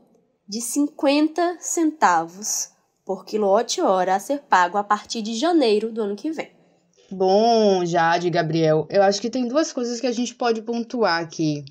de 0.49 0.61
50 0.61 1.57
centavos 1.61 2.71
por 3.05 3.25
quilowatt-hora 3.25 4.15
a 4.15 4.21
ser 4.21 4.41
pago 4.43 4.79
a 4.79 4.85
partir 4.85 5.23
de 5.23 5.35
janeiro 5.35 5.91
do 5.91 6.03
ano 6.03 6.17
que 6.17 6.31
vem. 6.31 6.51
Bom, 7.11 7.85
Jade, 7.85 8.31
Gabriel, 8.31 8.87
eu 8.89 9.03
acho 9.03 9.21
que 9.21 9.29
tem 9.29 9.47
duas 9.47 9.73
coisas 9.73 10.01
que 10.01 10.07
a 10.07 10.13
gente 10.13 10.35
pode 10.35 10.63
pontuar 10.63 11.21
aqui 11.21 11.65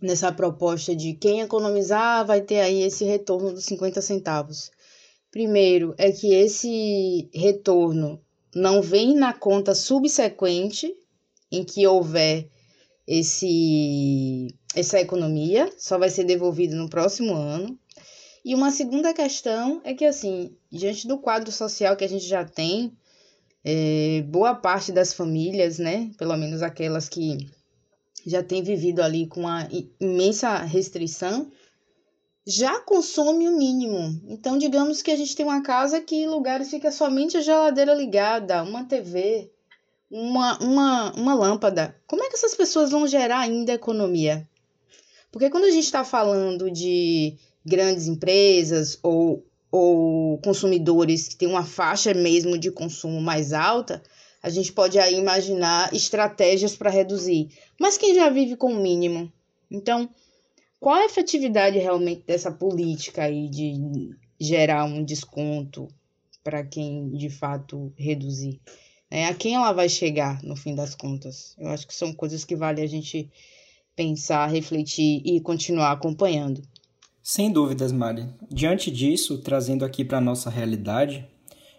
nessa 0.00 0.32
proposta 0.32 0.94
de 0.94 1.14
quem 1.14 1.40
economizar 1.40 2.26
vai 2.26 2.40
ter 2.40 2.60
aí 2.60 2.82
esse 2.82 3.04
retorno 3.04 3.52
dos 3.52 3.64
50 3.64 4.00
centavos. 4.00 4.70
Primeiro 5.32 5.94
é 5.96 6.12
que 6.12 6.34
esse 6.34 7.30
retorno 7.32 8.20
não 8.54 8.82
vem 8.82 9.14
na 9.14 9.32
conta 9.32 9.74
subsequente 9.74 10.94
em 11.50 11.64
que 11.64 11.86
houver 11.86 12.48
esse 13.06 14.54
essa 14.74 15.00
economia, 15.00 15.72
só 15.78 15.98
vai 15.98 16.10
ser 16.10 16.24
devolvido 16.24 16.76
no 16.76 16.88
próximo 16.88 17.34
ano. 17.34 17.78
E 18.44 18.54
uma 18.54 18.70
segunda 18.70 19.14
questão 19.14 19.80
é 19.84 19.94
que 19.94 20.04
assim, 20.04 20.54
diante 20.70 21.06
do 21.08 21.18
quadro 21.18 21.50
social 21.50 21.96
que 21.96 22.04
a 22.04 22.08
gente 22.08 22.26
já 22.26 22.44
tem, 22.44 22.92
é, 23.64 24.22
boa 24.28 24.54
parte 24.54 24.92
das 24.92 25.14
famílias, 25.14 25.78
né, 25.78 26.10
pelo 26.18 26.36
menos 26.36 26.62
aquelas 26.62 27.08
que 27.08 27.50
já 28.26 28.42
têm 28.42 28.62
vivido 28.62 29.00
ali 29.00 29.26
com 29.26 29.40
uma 29.40 29.66
imensa 29.98 30.58
restrição, 30.58 31.50
já 32.46 32.80
consome 32.80 33.48
o 33.48 33.56
mínimo. 33.56 34.20
Então, 34.26 34.58
digamos 34.58 35.00
que 35.00 35.10
a 35.10 35.16
gente 35.16 35.36
tem 35.36 35.46
uma 35.46 35.62
casa 35.62 36.00
que 36.00 36.26
lugares 36.26 36.70
fica 36.70 36.90
somente 36.90 37.36
a 37.36 37.40
geladeira 37.40 37.94
ligada, 37.94 38.62
uma 38.62 38.84
TV, 38.84 39.50
uma, 40.10 40.58
uma, 40.58 41.12
uma 41.12 41.34
lâmpada. 41.34 41.96
Como 42.06 42.22
é 42.22 42.28
que 42.28 42.34
essas 42.34 42.54
pessoas 42.54 42.90
vão 42.90 43.06
gerar 43.06 43.40
ainda 43.40 43.72
economia? 43.72 44.46
Porque 45.30 45.48
quando 45.48 45.64
a 45.64 45.70
gente 45.70 45.84
está 45.84 46.04
falando 46.04 46.70
de 46.70 47.36
grandes 47.64 48.06
empresas 48.06 48.98
ou, 49.02 49.46
ou 49.70 50.38
consumidores 50.38 51.28
que 51.28 51.36
têm 51.36 51.48
uma 51.48 51.64
faixa 51.64 52.12
mesmo 52.12 52.58
de 52.58 52.70
consumo 52.70 53.20
mais 53.20 53.52
alta, 53.52 54.02
a 54.42 54.50
gente 54.50 54.72
pode 54.72 54.98
aí 54.98 55.14
imaginar 55.14 55.94
estratégias 55.94 56.74
para 56.74 56.90
reduzir. 56.90 57.48
Mas 57.80 57.96
quem 57.96 58.14
já 58.14 58.28
vive 58.28 58.56
com 58.56 58.72
o 58.72 58.82
mínimo? 58.82 59.32
Então, 59.70 60.10
qual 60.82 60.96
a 60.96 61.04
efetividade 61.04 61.78
realmente 61.78 62.24
dessa 62.26 62.50
política 62.50 63.22
aí 63.22 63.48
de 63.48 64.10
gerar 64.40 64.84
um 64.84 65.04
desconto 65.04 65.86
para 66.42 66.64
quem 66.64 67.08
de 67.10 67.30
fato 67.30 67.92
reduzir? 67.96 68.60
É, 69.08 69.26
a 69.26 69.34
quem 69.34 69.54
ela 69.54 69.72
vai 69.72 69.88
chegar 69.88 70.42
no 70.42 70.56
fim 70.56 70.74
das 70.74 70.96
contas? 70.96 71.54
Eu 71.56 71.68
acho 71.68 71.86
que 71.86 71.94
são 71.94 72.12
coisas 72.12 72.44
que 72.44 72.56
vale 72.56 72.82
a 72.82 72.86
gente 72.88 73.30
pensar, 73.94 74.48
refletir 74.48 75.22
e 75.24 75.40
continuar 75.40 75.92
acompanhando. 75.92 76.60
Sem 77.22 77.52
dúvidas, 77.52 77.92
Mari. 77.92 78.26
Diante 78.50 78.90
disso, 78.90 79.38
trazendo 79.38 79.84
aqui 79.84 80.04
para 80.04 80.18
a 80.18 80.22
nossa 80.22 80.50
realidade, 80.50 81.24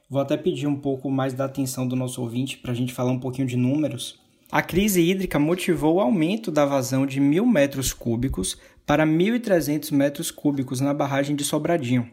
vou 0.09 0.21
até 0.21 0.37
pedir 0.37 0.67
um 0.67 0.79
pouco 0.79 1.11
mais 1.11 1.33
da 1.33 1.43
atenção 1.43 1.85
do 1.85 1.95
nosso 1.97 2.21
ouvinte 2.21 2.57
para 2.57 2.71
a 2.71 2.75
gente 2.75 2.93
falar 2.93 3.11
um 3.11 3.19
pouquinho 3.19 3.49
de 3.49 3.57
números. 3.57 4.23
A 4.53 4.61
crise 4.61 5.01
hídrica 5.01 5.39
motivou 5.39 5.95
o 5.95 5.99
aumento 5.99 6.51
da 6.51 6.63
vazão 6.63 7.07
de 7.07 7.19
mil 7.19 7.43
metros 7.43 7.91
cúbicos 7.91 8.55
para 8.85 9.05
1.300 9.05 9.91
metros 9.91 10.31
cúbicos 10.31 10.81
na 10.81 10.93
barragem 10.93 11.35
de 11.35 11.43
Sobradinho, 11.43 12.09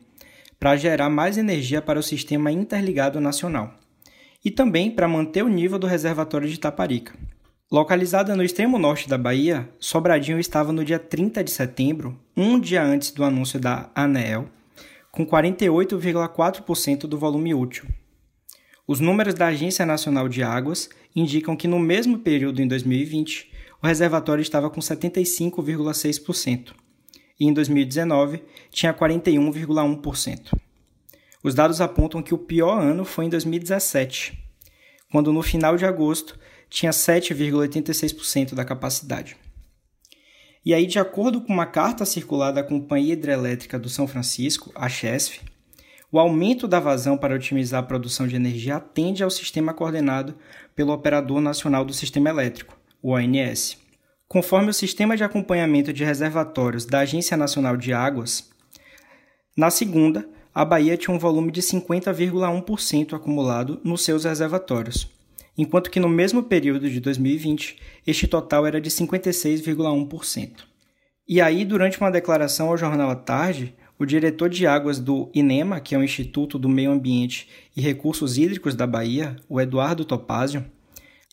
para 0.59 0.77
gerar 0.77 1.11
mais 1.11 1.39
energia 1.39 1.83
para 1.83 1.99
o 1.99 2.03
sistema 2.03 2.53
interligado 2.53 3.21
nacional, 3.21 3.75
e 4.45 4.51
também 4.51 4.91
para 4.91 5.09
manter 5.09 5.43
o 5.43 5.49
nível 5.49 5.79
do 5.79 5.87
reservatório 5.87 6.49
de 6.49 6.59
Taparica. 6.59 7.15
Localizada 7.71 8.35
no 8.35 8.43
extremo 8.43 8.79
norte 8.79 9.09
da 9.09 9.17
Bahia, 9.17 9.69
Sobradinho 9.79 10.41
estava 10.41 10.73
no 10.73 10.85
dia 10.85 10.99
30 10.99 11.45
de 11.45 11.51
setembro, 11.51 12.19
um 12.37 12.59
dia 12.59 12.83
antes 12.83 13.13
do 13.13 13.23
anúncio 13.23 13.61
da 13.61 13.91
ANEEL, 13.95 14.49
com 15.13 15.27
48,4% 15.27 17.01
do 17.03 17.19
volume 17.19 17.55
útil. 17.55 17.87
Os 18.87 18.99
números 18.99 19.35
da 19.35 19.47
Agência 19.47 19.87
Nacional 19.87 20.29
de 20.29 20.43
Águas 20.43 20.91
indicam 21.15 21.57
que 21.57 21.69
no 21.69 21.79
mesmo 21.79 22.19
período 22.19 22.61
em 22.61 22.67
2020, 22.67 23.50
o 23.83 23.87
reservatório 23.87 24.43
estava 24.43 24.69
com 24.69 24.81
75,6% 24.81 26.73
e 27.39 27.47
em 27.47 27.53
2019 27.53 28.43
tinha 28.71 28.93
41,1%. 28.93 30.59
Os 31.43 31.55
dados 31.55 31.81
apontam 31.81 32.23
que 32.23 32.35
o 32.35 32.39
pior 32.39 32.79
ano 32.79 33.05
foi 33.05 33.25
em 33.25 33.31
2017, 33.31 34.39
quando 35.11 35.33
no 35.33 35.43
final 35.43 35.77
de 35.77 35.87
agosto 35.87 36.39
tinha 36.69 36.93
7,86% 36.93 38.55
da 38.55 38.65
capacidade. 38.65 39.37
E 40.63 40.75
aí, 40.75 40.87
de 40.87 40.99
acordo 40.99 41.41
com 41.41 41.55
uma 41.55 41.65
carta 41.65 42.05
circulada 42.05 42.63
da 42.63 42.69
Companhia 42.69 43.15
Hidrelétrica 43.15 43.79
do 43.79 43.89
São 43.89 44.07
Francisco, 44.07 44.71
a 44.75 44.91
CHESF, 44.91 45.41
o 46.13 46.19
aumento 46.19 46.69
da 46.69 46.79
vazão 46.79 47.17
para 47.17 47.35
otimizar 47.35 47.81
a 47.81 47.87
produção 47.87 48.27
de 48.27 48.37
energia 48.37 48.77
atende 48.77 49.23
ao 49.23 49.31
sistema 49.31 49.73
coordenado 49.73 50.37
pelo 50.75 50.93
Operador 50.93 51.41
Nacional 51.41 51.85
do 51.85 51.95
Sistema 51.95 52.29
Elétrico, 52.29 52.80
o 53.03 53.13
ONS. 53.13 53.79
Conforme 54.29 54.71
o 54.71 54.75
Sistema 54.75 55.17
de 55.17 55.25
Acompanhamento 55.25 55.93
de 55.93 56.05
Reservatórios 56.05 56.85
da 56.85 57.01
Agência 57.01 57.37
Nacional 57.37 57.77
de 57.77 57.93
Águas, 57.93 58.49
na 59.57 59.71
segunda, 59.71 60.29
a 60.55 60.65
Bahia 60.65 60.97
tinha 60.97 61.15
um 61.15 61.19
volume 61.19 61.51
de 61.51 61.61
50,1% 61.63 63.15
acumulado 63.15 63.81
nos 63.85 64.03
seus 64.05 64.25
reservatórios, 64.25 65.09
enquanto 65.57 65.91
que 65.91 66.01
no 66.01 66.09
mesmo 66.09 66.43
período 66.43 66.89
de 66.89 67.01
2020, 67.01 67.77
este 68.07 68.27
total 68.27 68.67
era 68.67 68.81
de 68.81 68.91
56,1%. 68.91 70.65
E 71.29 71.41
aí, 71.41 71.65
durante 71.65 72.01
uma 72.01 72.11
declaração 72.11 72.69
ao 72.69 72.77
jornal 72.77 73.11
à 73.11 73.15
tarde, 73.15 73.75
o 73.99 74.07
diretor 74.07 74.49
de 74.49 74.67
águas 74.67 74.99
do 74.99 75.31
INEMA, 75.35 75.79
que 75.79 75.95
é 75.95 75.99
o 75.99 76.03
Instituto 76.03 76.59
do 76.59 76.69
Meio 76.69 76.91
Ambiente 76.91 77.49
e 77.77 77.81
Recursos 77.81 78.39
Hídricos 78.39 78.75
da 78.75 78.87
Bahia, 78.87 79.37
o 79.49 79.61
Eduardo 79.61 80.05
Topázio, 80.05 80.65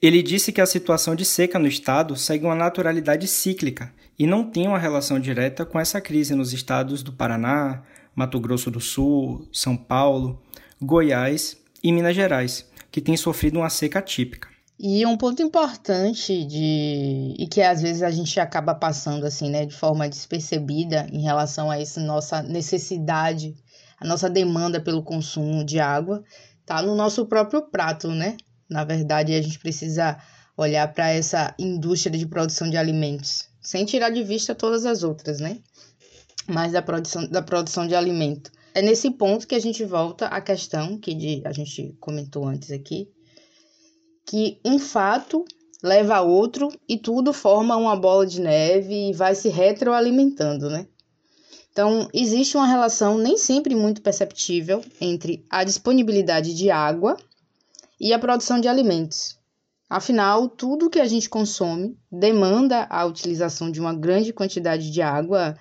ele 0.01 0.21
disse 0.21 0.51
que 0.51 0.61
a 0.61 0.65
situação 0.65 1.15
de 1.15 1.25
seca 1.25 1.57
no 1.57 1.67
estado 1.67 2.15
segue 2.15 2.45
uma 2.45 2.53
naturalidade 2.53 3.27
cíclica 3.27 3.91
e 4.17 4.27
não 4.27 4.43
tem 4.43 4.67
uma 4.67 4.77
relação 4.77 5.19
direta 5.19 5.65
com 5.65 5.79
essa 5.79 5.99
crise 5.99 6.35
nos 6.35 6.53
estados 6.53 7.01
do 7.01 7.11
Paraná, 7.11 7.81
Mato 8.15 8.39
Grosso 8.39 8.69
do 8.69 8.79
Sul, 8.79 9.47
São 9.51 9.75
Paulo, 9.75 10.39
Goiás 10.79 11.57
e 11.83 11.91
Minas 11.91 12.15
Gerais, 12.15 12.65
que 12.91 13.01
têm 13.01 13.17
sofrido 13.17 13.57
uma 13.57 13.69
seca 13.69 13.99
típica. 13.99 14.47
E 14.79 15.03
um 15.03 15.17
ponto 15.17 15.41
importante 15.41 16.45
de 16.45 17.33
e 17.39 17.47
que 17.47 17.63
às 17.63 17.81
vezes 17.81 18.03
a 18.03 18.11
gente 18.11 18.39
acaba 18.39 18.75
passando 18.75 19.25
assim, 19.25 19.49
né, 19.49 19.65
de 19.65 19.73
forma 19.73 20.07
despercebida 20.07 21.07
em 21.11 21.23
relação 21.23 21.71
a 21.71 21.81
essa 21.81 21.99
nossa 21.99 22.43
necessidade, 22.43 23.55
a 23.99 24.05
nossa 24.05 24.29
demanda 24.29 24.79
pelo 24.79 25.01
consumo 25.01 25.65
de 25.65 25.79
água, 25.79 26.23
tá 26.63 26.83
no 26.83 26.93
nosso 26.93 27.25
próprio 27.25 27.63
prato, 27.63 28.09
né? 28.09 28.37
Na 28.69 28.83
verdade, 28.83 29.33
a 29.33 29.41
gente 29.41 29.59
precisa 29.59 30.17
olhar 30.57 30.91
para 30.91 31.09
essa 31.09 31.53
indústria 31.57 32.17
de 32.17 32.25
produção 32.25 32.69
de 32.69 32.77
alimentos, 32.77 33.47
sem 33.61 33.85
tirar 33.85 34.09
de 34.09 34.23
vista 34.23 34.55
todas 34.55 34.85
as 34.85 35.03
outras, 35.03 35.39
né? 35.39 35.59
Mas 36.47 36.71
da 36.71 36.81
produção 36.81 37.27
da 37.27 37.41
produção 37.41 37.87
de 37.87 37.95
alimento. 37.95 38.51
É 38.73 38.81
nesse 38.81 39.11
ponto 39.11 39.47
que 39.47 39.55
a 39.55 39.59
gente 39.59 39.83
volta 39.85 40.27
à 40.27 40.41
questão 40.41 40.97
que 40.97 41.13
de, 41.13 41.41
a 41.45 41.51
gente 41.51 41.95
comentou 41.99 42.47
antes 42.47 42.71
aqui, 42.71 43.09
que 44.25 44.59
um 44.63 44.77
fato 44.77 45.45
leva 45.81 46.15
a 46.15 46.21
outro 46.21 46.69
e 46.87 46.97
tudo 46.97 47.31
forma 47.33 47.75
uma 47.75 47.95
bola 47.95 48.25
de 48.25 48.41
neve 48.41 49.09
e 49.09 49.13
vai 49.13 49.35
se 49.35 49.49
retroalimentando, 49.49 50.69
né? 50.69 50.87
Então, 51.71 52.09
existe 52.11 52.57
uma 52.57 52.65
relação 52.65 53.19
nem 53.19 53.37
sempre 53.37 53.75
muito 53.75 54.01
perceptível 54.01 54.83
entre 54.99 55.45
a 55.47 55.63
disponibilidade 55.63 56.55
de 56.55 56.71
água 56.71 57.15
e 57.99 58.13
a 58.13 58.19
produção 58.19 58.59
de 58.59 58.67
alimentos. 58.67 59.37
Afinal, 59.89 60.49
tudo 60.49 60.89
que 60.89 60.99
a 60.99 61.07
gente 61.07 61.29
consome 61.29 61.97
demanda 62.11 62.85
a 62.89 63.05
utilização 63.05 63.71
de 63.71 63.79
uma 63.79 63.93
grande 63.93 64.33
quantidade 64.33 64.91
de 64.91 65.01
água 65.01 65.55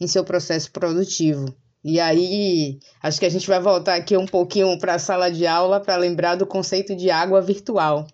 em 0.00 0.06
seu 0.06 0.24
processo 0.24 0.70
produtivo. 0.70 1.54
E 1.84 2.00
aí, 2.00 2.80
acho 3.02 3.20
que 3.20 3.26
a 3.26 3.30
gente 3.30 3.46
vai 3.46 3.60
voltar 3.60 3.94
aqui 3.94 4.16
um 4.16 4.26
pouquinho 4.26 4.78
para 4.78 4.94
a 4.94 4.98
sala 4.98 5.30
de 5.30 5.46
aula 5.46 5.78
para 5.78 5.96
lembrar 5.96 6.34
do 6.34 6.46
conceito 6.46 6.96
de 6.96 7.10
água 7.10 7.40
virtual, 7.40 8.08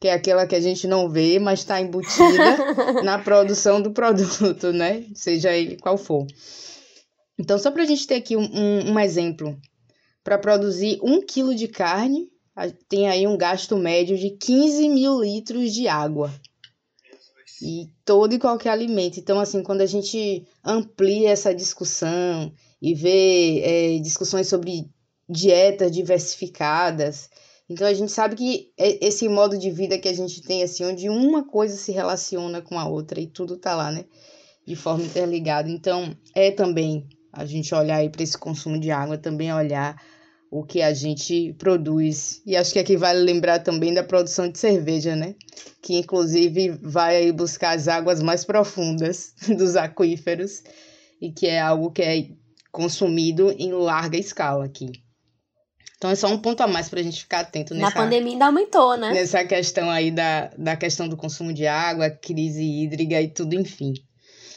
que 0.00 0.08
é 0.08 0.14
aquela 0.14 0.46
que 0.46 0.54
a 0.54 0.60
gente 0.60 0.86
não 0.86 1.10
vê, 1.10 1.38
mas 1.38 1.58
está 1.58 1.80
embutida 1.80 2.56
na 3.04 3.18
produção 3.18 3.82
do 3.82 3.90
produto, 3.90 4.72
né? 4.72 5.04
Seja 5.14 5.52
ele 5.52 5.76
qual 5.76 5.98
for. 5.98 6.26
Então, 7.38 7.58
só 7.58 7.70
para 7.70 7.82
a 7.82 7.86
gente 7.86 8.06
ter 8.06 8.14
aqui 8.14 8.36
um, 8.36 8.48
um, 8.54 8.92
um 8.92 8.98
exemplo, 8.98 9.58
para 10.24 10.38
produzir 10.38 10.98
um 11.02 11.20
quilo 11.20 11.54
de 11.54 11.68
carne, 11.68 12.29
tem 12.88 13.08
aí 13.08 13.26
um 13.26 13.36
gasto 13.36 13.76
médio 13.76 14.16
de 14.16 14.30
15 14.30 14.88
mil 14.88 15.20
litros 15.20 15.72
de 15.72 15.88
água. 15.88 16.32
E 17.62 17.90
todo 18.04 18.34
e 18.34 18.38
qualquer 18.38 18.70
alimento. 18.70 19.20
Então, 19.20 19.38
assim, 19.38 19.62
quando 19.62 19.82
a 19.82 19.86
gente 19.86 20.46
amplia 20.64 21.30
essa 21.30 21.54
discussão 21.54 22.52
e 22.80 22.94
ver 22.94 23.62
é, 23.62 23.98
discussões 23.98 24.48
sobre 24.48 24.88
dietas 25.30 25.92
diversificadas. 25.92 27.30
Então 27.68 27.86
a 27.86 27.94
gente 27.94 28.10
sabe 28.10 28.34
que 28.34 28.72
é 28.76 29.06
esse 29.06 29.28
modo 29.28 29.56
de 29.56 29.70
vida 29.70 29.98
que 29.98 30.08
a 30.08 30.12
gente 30.12 30.42
tem, 30.42 30.62
assim, 30.62 30.84
onde 30.84 31.08
uma 31.08 31.46
coisa 31.46 31.76
se 31.76 31.92
relaciona 31.92 32.60
com 32.60 32.78
a 32.78 32.88
outra 32.88 33.20
e 33.20 33.28
tudo 33.28 33.56
tá 33.56 33.76
lá, 33.76 33.92
né? 33.92 34.04
De 34.66 34.74
forma 34.74 35.04
interligada. 35.04 35.70
Então 35.70 36.16
é 36.34 36.50
também 36.50 37.06
a 37.32 37.44
gente 37.44 37.72
olhar 37.72 37.96
aí 37.96 38.10
para 38.10 38.24
esse 38.24 38.36
consumo 38.36 38.78
de 38.78 38.90
água, 38.90 39.16
também 39.16 39.52
olhar 39.52 40.02
o 40.50 40.64
que 40.64 40.82
a 40.82 40.92
gente 40.92 41.54
produz. 41.54 42.42
E 42.44 42.56
acho 42.56 42.72
que 42.72 42.78
aqui 42.78 42.96
vale 42.96 43.20
lembrar 43.20 43.60
também 43.60 43.94
da 43.94 44.02
produção 44.02 44.50
de 44.50 44.58
cerveja, 44.58 45.14
né? 45.14 45.36
Que 45.80 45.96
inclusive 45.96 46.70
vai 46.82 47.30
buscar 47.30 47.76
as 47.76 47.86
águas 47.86 48.20
mais 48.20 48.44
profundas 48.44 49.32
dos 49.56 49.76
aquíferos 49.76 50.62
e 51.20 51.30
que 51.30 51.46
é 51.46 51.60
algo 51.60 51.92
que 51.92 52.02
é 52.02 52.28
consumido 52.72 53.54
em 53.56 53.72
larga 53.72 54.18
escala 54.18 54.64
aqui. 54.64 54.90
Então 55.96 56.10
é 56.10 56.14
só 56.14 56.28
um 56.28 56.38
ponto 56.38 56.62
a 56.62 56.66
mais 56.66 56.88
para 56.88 57.00
a 57.00 57.02
gente 57.02 57.20
ficar 57.20 57.40
atento 57.40 57.74
nessa. 57.74 57.86
Na 57.86 57.92
pandemia 57.92 58.32
ainda 58.32 58.46
aumentou, 58.46 58.96
né? 58.96 59.12
Nessa 59.12 59.44
questão 59.44 59.88
aí 59.88 60.10
da, 60.10 60.50
da 60.58 60.74
questão 60.74 61.06
do 61.06 61.16
consumo 61.16 61.52
de 61.52 61.66
água, 61.66 62.10
crise 62.10 62.64
hídrica 62.64 63.20
e 63.20 63.28
tudo, 63.28 63.54
enfim. 63.54 63.92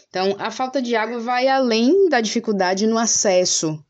Então, 0.09 0.35
a 0.39 0.49
falta 0.49 0.81
de 0.81 0.95
água 0.95 1.19
vai 1.19 1.47
além 1.47 2.07
da 2.07 2.21
dificuldade 2.21 2.87
no 2.87 2.97
acesso 2.97 3.83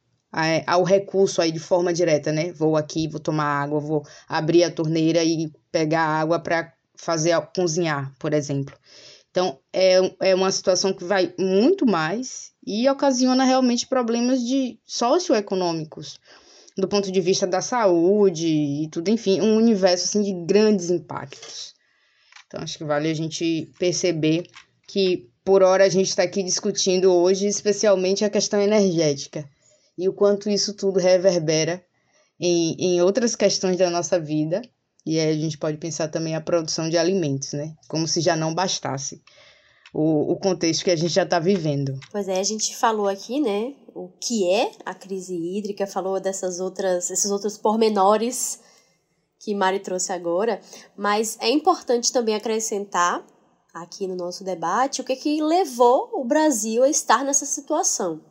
ao 0.66 0.84
recurso 0.84 1.42
aí 1.42 1.52
de 1.52 1.60
forma 1.60 1.94
direta, 1.94 2.32
né? 2.32 2.52
Vou 2.54 2.76
aqui, 2.76 3.08
vou 3.08 3.20
tomar 3.20 3.46
água, 3.46 3.80
vou 3.80 4.04
abrir 4.28 4.64
a 4.64 4.72
torneira 4.72 5.24
e 5.24 5.52
pegar 5.72 6.02
água 6.02 6.40
para 6.40 6.74
fazer 6.96 7.40
cozinhar, 7.56 8.12
por 8.18 8.34
exemplo. 8.34 8.76
Então, 9.30 9.60
é, 9.72 9.98
é 10.20 10.36
uma 10.36 10.52
situação 10.52 10.92
que 10.92 11.04
vai 11.04 11.34
muito 11.38 11.86
mais 11.86 12.52
e 12.66 12.90
ocasiona 12.90 13.44
realmente 13.44 13.88
problemas 13.88 14.42
de 14.42 14.80
socioeconômicos, 14.86 16.20
do 16.76 16.88
ponto 16.88 17.12
de 17.12 17.22
vista 17.22 17.46
da 17.46 17.62
saúde 17.62 18.48
e 18.48 18.88
tudo, 18.90 19.10
enfim, 19.10 19.40
um 19.40 19.56
universo 19.58 20.06
assim, 20.06 20.24
de 20.24 20.34
grandes 20.46 20.90
impactos. 20.90 21.76
Então, 22.48 22.62
acho 22.62 22.78
que 22.78 22.84
vale 22.84 23.10
a 23.10 23.14
gente 23.14 23.72
perceber 23.78 24.48
que, 24.88 25.30
por 25.44 25.62
hora, 25.62 25.84
a 25.84 25.90
gente 25.90 26.10
está 26.10 26.24
aqui 26.24 26.42
discutindo 26.42 27.12
hoje, 27.12 27.48
especialmente 27.48 28.24
a 28.26 28.30
questão 28.30 28.62
energética 28.62 29.48
e 29.98 30.10
o 30.10 30.14
quanto 30.14 30.50
isso 30.50 30.74
tudo 30.74 31.00
reverbera 31.00 31.84
em, 32.40 32.76
em 32.80 33.02
outras 33.02 33.36
questões 33.36 33.78
da 33.78 33.90
nossa 33.90 34.20
vida 34.20 34.62
e 35.06 35.20
aí 35.20 35.30
a 35.30 35.40
gente 35.40 35.58
pode 35.58 35.78
pensar 35.78 36.08
também 36.08 36.36
a 36.36 36.42
produção 36.42 36.90
de 36.90 36.98
alimentos, 36.98 37.54
né? 37.54 37.76
Como 37.88 38.08
se 38.08 38.22
já 38.22 38.36
não 38.36 38.54
bastasse 38.54 39.22
o, 39.94 40.32
o 40.32 40.36
contexto 40.38 40.84
que 40.84 40.92
a 40.92 40.96
gente 40.96 41.14
já 41.14 41.24
está 41.24 41.40
vivendo. 41.40 42.00
Pois 42.12 42.28
é, 42.28 42.40
a 42.40 42.44
gente 42.44 42.76
falou 42.76 43.08
aqui, 43.08 43.42
né? 43.42 43.76
O 43.94 44.10
que 44.20 44.50
é 44.50 44.72
a 44.86 44.96
crise 44.96 45.36
hídrica, 45.36 45.86
falou 45.86 46.20
dessas 46.20 46.60
outras, 46.60 47.12
esses 47.12 47.30
outros 47.30 47.58
pormenores 47.58 48.60
que 49.40 49.54
Mari 49.54 49.80
trouxe 49.80 50.14
agora, 50.14 50.62
mas 50.96 51.38
é 51.42 51.50
importante 51.50 52.14
também 52.14 52.34
acrescentar 52.34 53.26
aqui 53.74 54.08
no 54.08 54.16
nosso 54.16 54.42
debate 54.44 55.02
o 55.02 55.04
que, 55.04 55.18
que 55.18 55.42
levou 55.42 56.10
o 56.14 56.24
Brasil 56.24 56.82
a 56.82 56.90
estar 56.90 57.26
nessa 57.26 57.46
situação. 57.46 58.22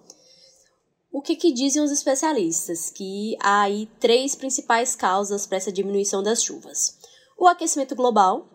O 1.12 1.20
que, 1.20 1.36
que 1.36 1.52
dizem 1.52 1.82
os 1.82 1.92
especialistas? 1.92 2.88
Que 2.88 3.36
há 3.38 3.60
aí 3.64 3.86
três 4.00 4.34
principais 4.34 4.96
causas 4.96 5.46
para 5.46 5.58
essa 5.58 5.70
diminuição 5.70 6.22
das 6.22 6.42
chuvas: 6.42 6.98
o 7.38 7.46
aquecimento 7.46 7.94
global, 7.94 8.48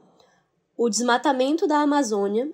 o 0.76 0.89
desmatamento 0.89 1.67
da 1.67 1.78
Amazônia 1.78 2.52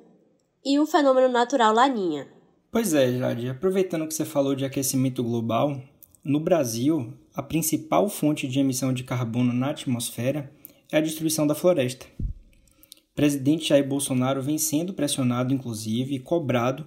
e 0.63 0.77
o 0.77 0.85
fenômeno 0.85 1.29
natural 1.29 1.73
Laninha. 1.73 2.27
Pois 2.69 2.93
é, 2.93 3.17
Jade, 3.17 3.47
aproveitando 3.47 4.05
que 4.05 4.13
você 4.13 4.25
falou 4.25 4.55
de 4.55 4.65
aquecimento 4.65 5.23
global, 5.23 5.81
no 6.21 6.39
Brasil, 6.39 7.13
a 7.33 7.41
principal 7.41 8.09
fonte 8.09 8.45
de 8.45 8.59
emissão 8.59 8.91
de 8.91 9.05
carbono 9.05 9.53
na 9.53 9.69
atmosfera 9.69 10.51
é 10.91 10.97
a 10.97 11.01
destruição 11.01 11.47
da 11.47 11.55
floresta. 11.55 12.05
O 12.19 13.15
presidente 13.15 13.69
Jair 13.69 13.87
Bolsonaro 13.87 14.41
vem 14.41 14.57
sendo 14.57 14.93
pressionado, 14.93 15.53
inclusive, 15.53 16.15
e 16.15 16.19
cobrado 16.19 16.85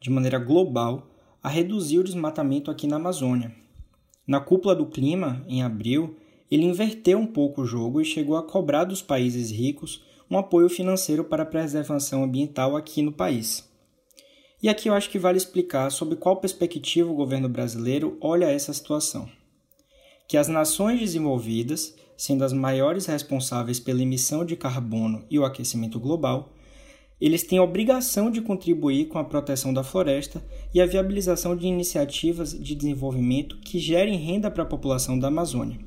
de 0.00 0.08
maneira 0.08 0.38
global 0.38 1.13
a 1.44 1.50
reduzir 1.50 1.98
o 1.98 2.04
desmatamento 2.04 2.70
aqui 2.70 2.86
na 2.86 2.96
Amazônia. 2.96 3.54
Na 4.26 4.40
cúpula 4.40 4.74
do 4.74 4.86
clima, 4.86 5.44
em 5.46 5.62
abril, 5.62 6.16
ele 6.50 6.64
inverteu 6.64 7.18
um 7.18 7.26
pouco 7.26 7.60
o 7.60 7.66
jogo 7.66 8.00
e 8.00 8.04
chegou 8.04 8.38
a 8.38 8.42
cobrar 8.42 8.84
dos 8.84 9.02
países 9.02 9.50
ricos 9.50 10.02
um 10.30 10.38
apoio 10.38 10.70
financeiro 10.70 11.22
para 11.22 11.42
a 11.42 11.46
preservação 11.46 12.24
ambiental 12.24 12.78
aqui 12.78 13.02
no 13.02 13.12
país. 13.12 13.68
E 14.62 14.70
aqui 14.70 14.88
eu 14.88 14.94
acho 14.94 15.10
que 15.10 15.18
vale 15.18 15.36
explicar 15.36 15.90
sobre 15.90 16.16
qual 16.16 16.38
perspectiva 16.38 17.10
o 17.10 17.14
governo 17.14 17.50
brasileiro 17.50 18.16
olha 18.22 18.46
essa 18.46 18.72
situação. 18.72 19.28
Que 20.26 20.38
as 20.38 20.48
nações 20.48 20.98
desenvolvidas, 20.98 21.94
sendo 22.16 22.42
as 22.42 22.54
maiores 22.54 23.04
responsáveis 23.04 23.78
pela 23.78 24.00
emissão 24.00 24.46
de 24.46 24.56
carbono 24.56 25.26
e 25.28 25.38
o 25.38 25.44
aquecimento 25.44 26.00
global, 26.00 26.53
eles 27.24 27.42
têm 27.42 27.56
a 27.56 27.62
obrigação 27.62 28.30
de 28.30 28.42
contribuir 28.42 29.06
com 29.06 29.18
a 29.18 29.24
proteção 29.24 29.72
da 29.72 29.82
floresta 29.82 30.44
e 30.74 30.78
a 30.78 30.84
viabilização 30.84 31.56
de 31.56 31.66
iniciativas 31.66 32.52
de 32.52 32.74
desenvolvimento 32.74 33.56
que 33.60 33.78
gerem 33.78 34.18
renda 34.18 34.50
para 34.50 34.62
a 34.62 34.66
população 34.66 35.18
da 35.18 35.28
Amazônia. 35.28 35.78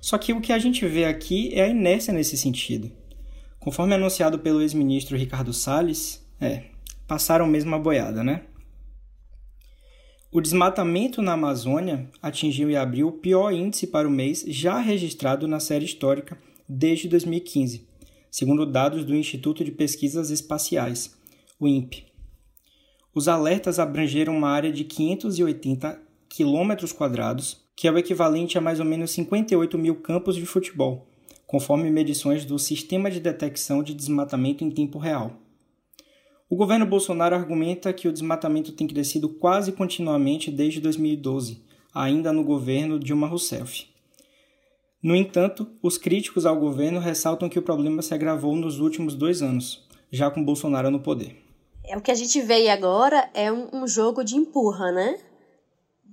Só 0.00 0.16
que 0.16 0.32
o 0.32 0.40
que 0.40 0.52
a 0.52 0.58
gente 0.60 0.86
vê 0.86 1.06
aqui 1.06 1.52
é 1.54 1.62
a 1.62 1.68
inércia 1.68 2.14
nesse 2.14 2.36
sentido. 2.36 2.92
Conforme 3.58 3.96
anunciado 3.96 4.38
pelo 4.38 4.60
ex-ministro 4.60 5.16
Ricardo 5.16 5.52
Salles, 5.52 6.24
é, 6.40 6.66
passaram 7.04 7.48
mesmo 7.48 7.74
a 7.74 7.78
boiada, 7.80 8.22
né? 8.22 8.42
O 10.30 10.40
desmatamento 10.40 11.20
na 11.20 11.32
Amazônia 11.32 12.08
atingiu 12.22 12.70
em 12.70 12.76
abril 12.76 13.08
o 13.08 13.12
pior 13.12 13.50
índice 13.50 13.88
para 13.88 14.06
o 14.06 14.10
mês 14.10 14.44
já 14.46 14.78
registrado 14.78 15.48
na 15.48 15.58
série 15.58 15.84
histórica 15.84 16.38
desde 16.68 17.08
2015 17.08 17.92
segundo 18.34 18.66
dados 18.66 19.04
do 19.04 19.14
Instituto 19.14 19.62
de 19.62 19.70
Pesquisas 19.70 20.28
Espaciais, 20.28 21.16
o 21.56 21.68
INPE. 21.68 22.06
Os 23.14 23.28
alertas 23.28 23.78
abrangeram 23.78 24.36
uma 24.36 24.48
área 24.48 24.72
de 24.72 24.82
580 24.82 26.02
quilômetros 26.28 26.92
quadrados, 26.92 27.64
que 27.76 27.86
é 27.86 27.92
o 27.92 27.96
equivalente 27.96 28.58
a 28.58 28.60
mais 28.60 28.80
ou 28.80 28.84
menos 28.84 29.12
58 29.12 29.78
mil 29.78 29.94
campos 30.00 30.34
de 30.34 30.44
futebol, 30.44 31.06
conforme 31.46 31.88
medições 31.92 32.44
do 32.44 32.58
Sistema 32.58 33.08
de 33.08 33.20
Detecção 33.20 33.84
de 33.84 33.94
Desmatamento 33.94 34.64
em 34.64 34.70
Tempo 34.72 34.98
Real. 34.98 35.40
O 36.50 36.56
governo 36.56 36.86
Bolsonaro 36.86 37.36
argumenta 37.36 37.92
que 37.92 38.08
o 38.08 38.12
desmatamento 38.12 38.72
tem 38.72 38.88
crescido 38.88 39.28
quase 39.28 39.70
continuamente 39.70 40.50
desde 40.50 40.80
2012, 40.80 41.62
ainda 41.94 42.32
no 42.32 42.42
governo 42.42 42.98
Dilma 42.98 43.28
Rousseff. 43.28 43.93
No 45.04 45.14
entanto, 45.14 45.70
os 45.82 45.98
críticos 45.98 46.46
ao 46.46 46.58
governo 46.58 46.98
ressaltam 46.98 47.46
que 47.46 47.58
o 47.58 47.62
problema 47.62 48.00
se 48.00 48.14
agravou 48.14 48.56
nos 48.56 48.80
últimos 48.80 49.14
dois 49.14 49.42
anos, 49.42 49.86
já 50.10 50.30
com 50.30 50.42
Bolsonaro 50.42 50.90
no 50.90 50.98
poder. 50.98 51.44
É 51.84 51.94
o 51.94 52.00
que 52.00 52.10
a 52.10 52.14
gente 52.14 52.40
vê 52.40 52.70
agora 52.70 53.28
é 53.34 53.52
um, 53.52 53.68
um 53.70 53.86
jogo 53.86 54.24
de 54.24 54.34
empurra, 54.34 54.90
né? 54.92 55.18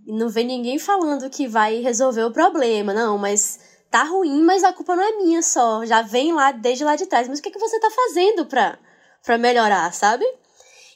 Não 0.06 0.28
vem 0.28 0.46
ninguém 0.46 0.78
falando 0.78 1.30
que 1.30 1.48
vai 1.48 1.80
resolver 1.80 2.26
o 2.26 2.34
problema, 2.34 2.94
não, 2.94 3.18
mas 3.18 3.62
tá 3.90 4.04
ruim, 4.04 4.42
mas 4.44 4.62
a 4.62 4.74
culpa 4.74 4.94
não 4.94 5.04
é 5.04 5.24
minha 5.24 5.42
só. 5.42 5.86
Já 5.86 6.02
vem 6.02 6.34
lá 6.34 6.52
desde 6.52 6.84
lá 6.84 6.98
de 6.98 7.06
trás. 7.06 7.30
Mas 7.30 7.40
o 7.40 7.42
que, 7.42 7.48
é 7.48 7.52
que 7.54 7.60
você 7.60 7.80
tá 7.80 7.90
fazendo 7.90 8.46
pra, 8.46 8.78
pra 9.24 9.38
melhorar, 9.38 9.94
sabe? 9.94 10.26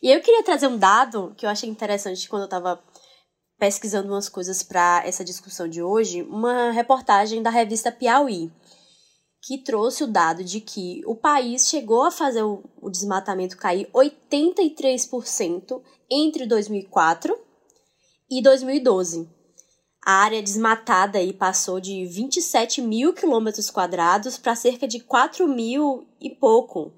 E 0.04 0.12
eu 0.12 0.20
queria 0.20 0.44
trazer 0.44 0.68
um 0.68 0.78
dado 0.78 1.34
que 1.38 1.46
eu 1.46 1.50
achei 1.50 1.70
interessante 1.70 2.28
quando 2.28 2.42
eu 2.42 2.50
tava 2.50 2.78
pesquisando 3.58 4.10
umas 4.10 4.30
coisas 4.30 4.62
para 4.62 5.04
essa 5.06 5.24
discussão 5.24 5.68
de 5.68 5.82
hoje, 5.82 6.24
uma 6.24 6.72
reportagem 6.72 7.42
da 7.42 7.50
revista 7.50 7.92
Piauí, 7.92 8.52
que 9.46 9.60
trouxe 9.60 10.04
o 10.04 10.08
dado 10.08 10.44
de 10.44 10.60
que 10.60 11.02
o 11.06 11.16
país 11.16 11.68
chegou 11.68 12.04
a 12.04 12.12
fazer 12.12 12.42
o, 12.42 12.64
desmatamento 12.90 13.58
cair 13.58 13.88
83% 13.94 15.82
entre 16.10 16.48
2004 16.48 17.38
e 18.30 18.42
2012. 18.42 19.30
A 20.04 20.14
área 20.24 20.42
desmatada 20.42 21.20
aí 21.20 21.32
passou 21.32 21.80
de 21.80 22.06
27 22.06 22.82
mil 22.82 23.14
quilômetros 23.14 23.70
quadrados 23.70 24.38
para 24.38 24.56
cerca 24.56 24.88
de 24.88 25.00
4 25.00 25.48
mil 25.48 26.08
e 26.20 26.30
pouco. 26.30 26.92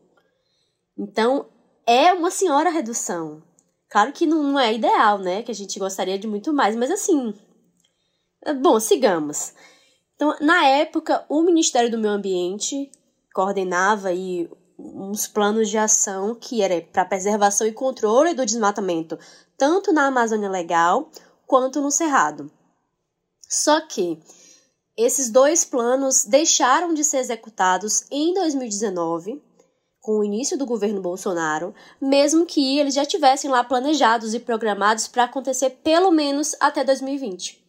Então, 0.97 1.49
é 1.85 2.13
uma 2.13 2.31
senhora 2.31 2.69
redução. 2.69 3.43
Claro 3.89 4.11
que 4.11 4.25
não 4.25 4.59
é 4.59 4.73
ideal, 4.73 5.17
né? 5.19 5.43
Que 5.43 5.51
a 5.51 5.55
gente 5.55 5.79
gostaria 5.79 6.19
de 6.19 6.27
muito 6.27 6.53
mais, 6.53 6.75
mas 6.75 6.91
assim. 6.91 7.33
Bom, 8.61 8.79
sigamos. 8.79 9.53
Então, 10.15 10.35
na 10.41 10.65
época, 10.65 11.25
o 11.29 11.41
Ministério 11.41 11.91
do 11.91 11.97
Meio 11.97 12.13
Ambiente 12.13 12.91
coordenava 13.33 14.09
aí 14.09 14.49
uns 14.77 15.27
planos 15.27 15.69
de 15.69 15.77
ação 15.77 16.35
que 16.35 16.61
era 16.61 16.81
para 16.81 17.05
preservação 17.05 17.65
e 17.65 17.71
controle 17.71 18.33
do 18.33 18.45
desmatamento, 18.45 19.17
tanto 19.57 19.91
na 19.91 20.07
Amazônia 20.07 20.49
Legal 20.49 21.09
quanto 21.45 21.81
no 21.81 21.91
Cerrado. 21.91 22.51
Só 23.47 23.81
que 23.81 24.19
esses 24.95 25.29
dois 25.29 25.63
planos 25.63 26.25
deixaram 26.25 26.93
de 26.93 27.03
ser 27.03 27.17
executados 27.17 28.05
em 28.11 28.33
2019 28.33 29.41
com 30.07 30.19
o 30.19 30.23
início 30.23 30.57
do 30.57 30.65
governo 30.65 31.01
Bolsonaro, 31.01 31.75
mesmo 31.99 32.45
que 32.45 32.79
eles 32.79 32.93
já 32.93 33.05
tivessem 33.05 33.51
lá 33.51 33.61
planejados 33.61 34.33
e 34.33 34.39
programados 34.39 35.05
para 35.05 35.25
acontecer 35.25 35.81
pelo 35.83 36.11
menos 36.11 36.55
até 36.61 36.81
2020. 36.81 37.61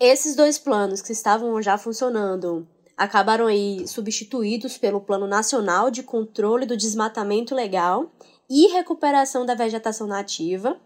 Esses 0.00 0.34
dois 0.34 0.58
planos 0.58 1.00
que 1.00 1.12
estavam 1.12 1.62
já 1.62 1.78
funcionando 1.78 2.66
acabaram 2.96 3.46
aí 3.46 3.86
substituídos 3.86 4.76
pelo 4.76 5.00
Plano 5.00 5.28
Nacional 5.28 5.92
de 5.92 6.02
Controle 6.02 6.66
do 6.66 6.76
Desmatamento 6.76 7.54
Legal 7.54 8.10
e 8.50 8.72
Recuperação 8.72 9.46
da 9.46 9.54
Vegetação 9.54 10.08
Nativa 10.08 10.76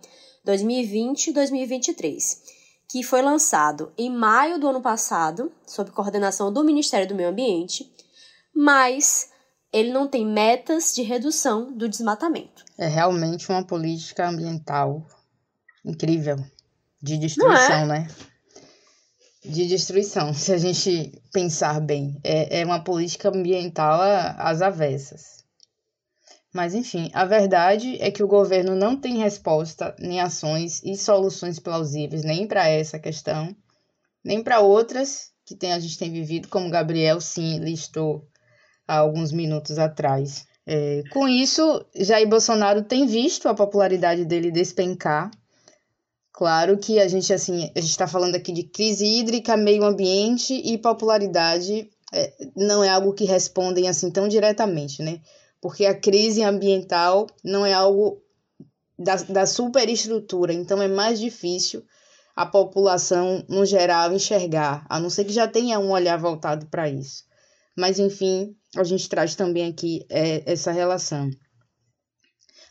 2020-2023, 0.47 2.43
que 2.91 3.03
foi 3.03 3.23
lançado 3.23 3.91
em 3.97 4.11
maio 4.11 4.61
do 4.61 4.69
ano 4.69 4.83
passado, 4.83 5.51
sob 5.67 5.93
coordenação 5.93 6.53
do 6.53 6.63
Ministério 6.63 7.09
do 7.09 7.15
Meio 7.15 7.31
Ambiente, 7.31 7.91
mas 8.55 9.31
ele 9.77 9.93
não 9.93 10.09
tem 10.09 10.25
metas 10.27 10.95
de 10.95 11.03
redução 11.03 11.71
do 11.71 11.87
desmatamento. 11.87 12.65
É 12.79 12.87
realmente 12.87 13.51
uma 13.51 13.63
política 13.63 14.27
ambiental 14.27 15.07
incrível 15.85 16.37
de 17.03 17.19
destruição, 17.19 17.83
é? 17.83 17.87
né? 17.87 18.09
De 19.45 19.67
destruição, 19.67 20.33
se 20.35 20.51
a 20.51 20.57
gente 20.57 21.21
pensar 21.31 21.79
bem. 21.79 22.19
É, 22.25 22.61
é 22.61 22.65
uma 22.65 22.83
política 22.83 23.29
ambiental 23.29 24.01
às 24.39 24.63
avessas. 24.63 25.45
Mas, 26.55 26.75
enfim, 26.75 27.11
a 27.13 27.27
verdade 27.27 27.99
é 28.01 28.11
que 28.11 28.23
o 28.23 28.29
governo 28.29 28.75
não 28.75 28.99
tem 28.99 29.19
resposta, 29.19 29.95
nem 29.99 30.23
ações 30.23 30.81
e 30.83 30.97
soluções 30.97 31.59
plausíveis, 31.59 32.25
nem 32.25 32.47
para 32.47 32.67
essa 32.67 32.99
questão, 32.99 33.55
nem 34.25 34.43
para 34.43 34.61
outras 34.61 35.33
que 35.45 35.55
tem, 35.55 35.75
a 35.75 35.79
gente 35.79 35.99
tem 35.99 36.11
vivido, 36.11 36.49
como 36.49 36.71
Gabriel 36.71 37.21
sim 37.21 37.59
listou 37.59 38.27
há 38.87 38.99
alguns 38.99 39.33
minutos 39.33 39.79
atrás. 39.79 40.47
É, 40.67 41.03
com 41.11 41.29
isso, 41.29 41.85
Jair 41.95 42.29
Bolsonaro 42.29 42.83
tem 42.83 43.07
visto 43.07 43.49
a 43.49 43.55
popularidade 43.55 44.25
dele 44.25 44.51
despencar. 44.51 45.31
Claro 46.33 46.77
que 46.77 46.99
a 47.01 47.09
gente 47.09 47.33
assim, 47.33 47.71
a 47.75 47.81
gente 47.81 47.91
está 47.91 48.07
falando 48.07 48.35
aqui 48.35 48.53
de 48.53 48.65
crise 48.65 49.07
hídrica, 49.07 49.57
meio 49.57 49.85
ambiente 49.85 50.53
e 50.53 50.77
popularidade 50.77 51.89
é, 52.13 52.33
não 52.55 52.85
é 52.85 52.89
algo 52.89 53.13
que 53.13 53.25
respondem 53.25 53.89
assim 53.89 54.11
tão 54.11 54.29
diretamente, 54.29 55.03
né? 55.03 55.21
Porque 55.61 55.87
a 55.87 55.99
crise 55.99 56.43
ambiental 56.43 57.27
não 57.43 57.65
é 57.65 57.73
algo 57.73 58.23
da, 58.99 59.17
da 59.17 59.47
superestrutura, 59.47 60.53
então 60.53 60.81
é 60.81 60.89
mais 60.89 61.19
difícil 61.19 61.85
a 62.35 62.45
população, 62.45 63.43
no 63.49 63.65
geral, 63.65 64.13
enxergar, 64.13 64.85
a 64.91 65.01
não 65.01 65.09
ser 65.09 65.25
que 65.25 65.33
já 65.33 65.49
tenha 65.49 65.79
um 65.79 65.91
olhar 65.91 66.19
voltado 66.19 66.67
para 66.67 66.89
isso. 66.89 67.25
Mas, 67.77 67.99
enfim, 67.99 68.57
a 68.77 68.85
gente 68.85 69.09
traz 69.09 69.35
também 69.35 69.69
aqui 69.69 70.05
é, 70.09 70.51
essa 70.51 70.73
relação. 70.73 71.31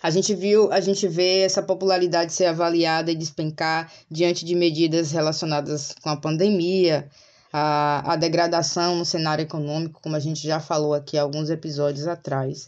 A 0.02 0.10
gente 0.10 0.36
viu, 0.36 0.72
a 0.72 0.80
gente 0.80 1.08
vê 1.08 1.40
essa 1.40 1.64
popularidade 1.64 2.34
ser 2.34 2.46
avaliada 2.46 3.12
e 3.12 3.16
despencar 3.16 3.92
diante 4.10 4.46
de 4.46 4.56
medidas 4.56 5.12
relacionadas 5.12 5.96
com 6.02 6.10
a 6.10 6.18
pandemia, 6.18 7.10
a, 7.52 8.14
a 8.14 8.16
degradação 8.16 8.98
no 8.98 9.06
cenário 9.06 9.44
econômico, 9.44 10.02
como 10.02 10.16
a 10.16 10.20
gente 10.20 10.46
já 10.46 10.60
falou 10.60 10.94
aqui 10.94 11.18
alguns 11.18 11.50
episódios 11.50 12.08
atrás. 12.08 12.68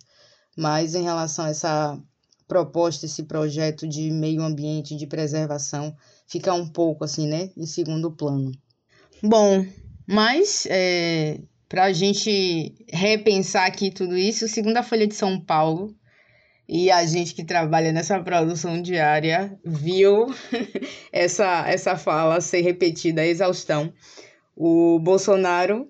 Mas 0.57 0.95
em 0.95 1.03
relação 1.03 1.45
a 1.45 1.49
essa 1.49 2.01
proposta, 2.47 3.05
esse 3.05 3.23
projeto 3.23 3.87
de 3.87 4.09
meio 4.09 4.41
ambiente, 4.41 4.95
de 4.95 5.05
preservação, 5.05 5.95
fica 6.27 6.53
um 6.53 6.67
pouco 6.67 7.03
assim, 7.03 7.27
né, 7.27 7.51
em 7.55 7.65
segundo 7.65 8.11
plano. 8.11 8.51
Bom, 9.21 9.65
mas 10.07 10.65
é, 10.69 11.39
para 11.69 11.85
a 11.85 11.93
gente 11.93 12.73
repensar 12.87 13.65
aqui 13.65 13.91
tudo 13.91 14.17
isso, 14.17 14.47
segundo 14.47 14.77
a 14.77 14.83
Folha 14.83 15.07
de 15.07 15.15
São 15.15 15.39
Paulo, 15.39 15.95
e 16.67 16.91
a 16.91 17.05
gente 17.05 17.33
que 17.33 17.45
trabalha 17.45 17.91
nessa 17.91 18.19
produção 18.19 18.81
diária 18.81 19.57
viu 19.63 20.27
essa, 21.11 21.65
essa 21.67 21.95
fala 21.95 22.41
ser 22.41 22.61
repetida 22.61 23.21
a 23.21 23.27
exaustão. 23.27 23.93
O 24.55 24.99
Bolsonaro 24.99 25.87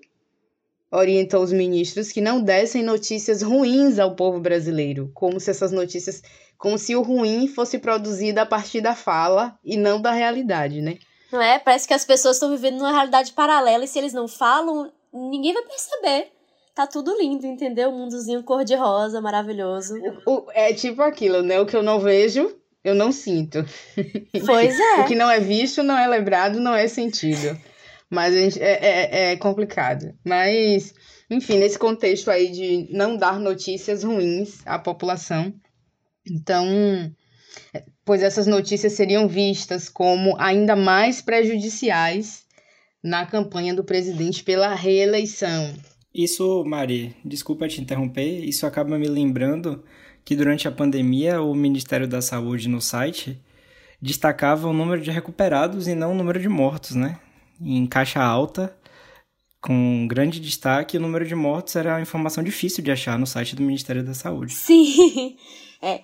orientou 0.90 1.42
os 1.42 1.52
ministros 1.52 2.12
que 2.12 2.20
não 2.20 2.40
dessem 2.40 2.82
notícias 2.82 3.42
ruins 3.42 3.98
ao 3.98 4.14
povo 4.14 4.40
brasileiro, 4.40 5.10
como 5.14 5.40
se 5.40 5.50
essas 5.50 5.72
notícias, 5.72 6.22
como 6.56 6.78
se 6.78 6.94
o 6.94 7.02
ruim 7.02 7.48
fosse 7.48 7.78
produzido 7.78 8.40
a 8.40 8.46
partir 8.46 8.80
da 8.80 8.94
fala 8.94 9.58
e 9.64 9.76
não 9.76 10.00
da 10.00 10.12
realidade, 10.12 10.80
né? 10.80 10.98
Não 11.30 11.42
é? 11.42 11.58
Parece 11.58 11.86
que 11.86 11.92
as 11.92 12.04
pessoas 12.04 12.36
estão 12.36 12.50
vivendo 12.50 12.78
numa 12.78 12.92
realidade 12.92 13.32
paralela 13.32 13.84
e 13.84 13.88
se 13.88 13.98
eles 13.98 14.14
não 14.14 14.26
falam, 14.26 14.90
ninguém 15.12 15.52
vai 15.52 15.62
perceber. 15.62 16.32
Tá 16.74 16.86
tudo 16.86 17.18
lindo, 17.18 17.44
entendeu? 17.46 17.90
Um 17.90 17.98
mundozinho 17.98 18.42
cor-de-rosa, 18.44 19.20
maravilhoso. 19.20 19.94
O, 20.24 20.46
é 20.52 20.72
tipo 20.72 21.02
aquilo, 21.02 21.42
né? 21.42 21.60
O 21.60 21.66
que 21.66 21.74
eu 21.74 21.82
não 21.82 21.98
vejo, 21.98 22.54
eu 22.84 22.94
não 22.94 23.10
sinto. 23.10 23.64
Pois 24.46 24.78
é. 24.78 25.00
o 25.00 25.04
que 25.04 25.16
não 25.16 25.28
é 25.28 25.40
visto, 25.40 25.82
não 25.82 25.98
é 25.98 26.06
lembrado, 26.06 26.60
não 26.60 26.74
é 26.74 26.86
sentido. 26.86 27.58
Mas 28.08 28.56
é, 28.56 28.60
é, 28.60 29.32
é 29.32 29.36
complicado. 29.36 30.14
Mas, 30.24 30.94
enfim, 31.28 31.58
nesse 31.58 31.78
contexto 31.78 32.30
aí 32.30 32.48
de 32.48 32.88
não 32.92 33.16
dar 33.16 33.40
notícias 33.40 34.04
ruins 34.04 34.60
à 34.64 34.78
população. 34.78 35.52
Então, 36.30 36.64
pois 38.04 38.22
essas 38.22 38.46
notícias 38.46 38.92
seriam 38.92 39.26
vistas 39.26 39.88
como 39.88 40.36
ainda 40.38 40.76
mais 40.76 41.20
prejudiciais 41.20 42.46
na 43.02 43.26
campanha 43.26 43.74
do 43.74 43.84
presidente 43.84 44.42
pela 44.42 44.74
reeleição. 44.74 45.74
Isso, 46.14 46.64
Mari, 46.64 47.14
desculpa 47.24 47.68
te 47.68 47.80
interromper, 47.80 48.44
isso 48.44 48.66
acaba 48.66 48.98
me 48.98 49.06
lembrando 49.06 49.84
que 50.24 50.34
durante 50.34 50.66
a 50.66 50.72
pandemia 50.72 51.40
o 51.40 51.54
Ministério 51.54 52.08
da 52.08 52.20
Saúde 52.20 52.68
no 52.68 52.80
site 52.80 53.40
destacava 54.00 54.68
o 54.68 54.72
número 54.72 55.00
de 55.00 55.10
recuperados 55.10 55.86
e 55.88 55.94
não 55.94 56.12
o 56.12 56.14
número 56.14 56.40
de 56.40 56.48
mortos, 56.48 56.94
né? 56.94 57.18
Em 57.60 57.86
caixa 57.86 58.22
alta, 58.22 58.76
com 59.60 60.06
grande 60.08 60.40
destaque, 60.40 60.96
o 60.96 61.00
número 61.00 61.26
de 61.26 61.34
mortos 61.34 61.74
era 61.76 61.94
uma 61.94 62.00
informação 62.00 62.42
difícil 62.42 62.82
de 62.82 62.90
achar 62.90 63.18
no 63.18 63.26
site 63.26 63.56
do 63.56 63.62
Ministério 63.62 64.04
da 64.04 64.14
Saúde. 64.14 64.54
Sim, 64.54 65.36
é, 65.82 66.02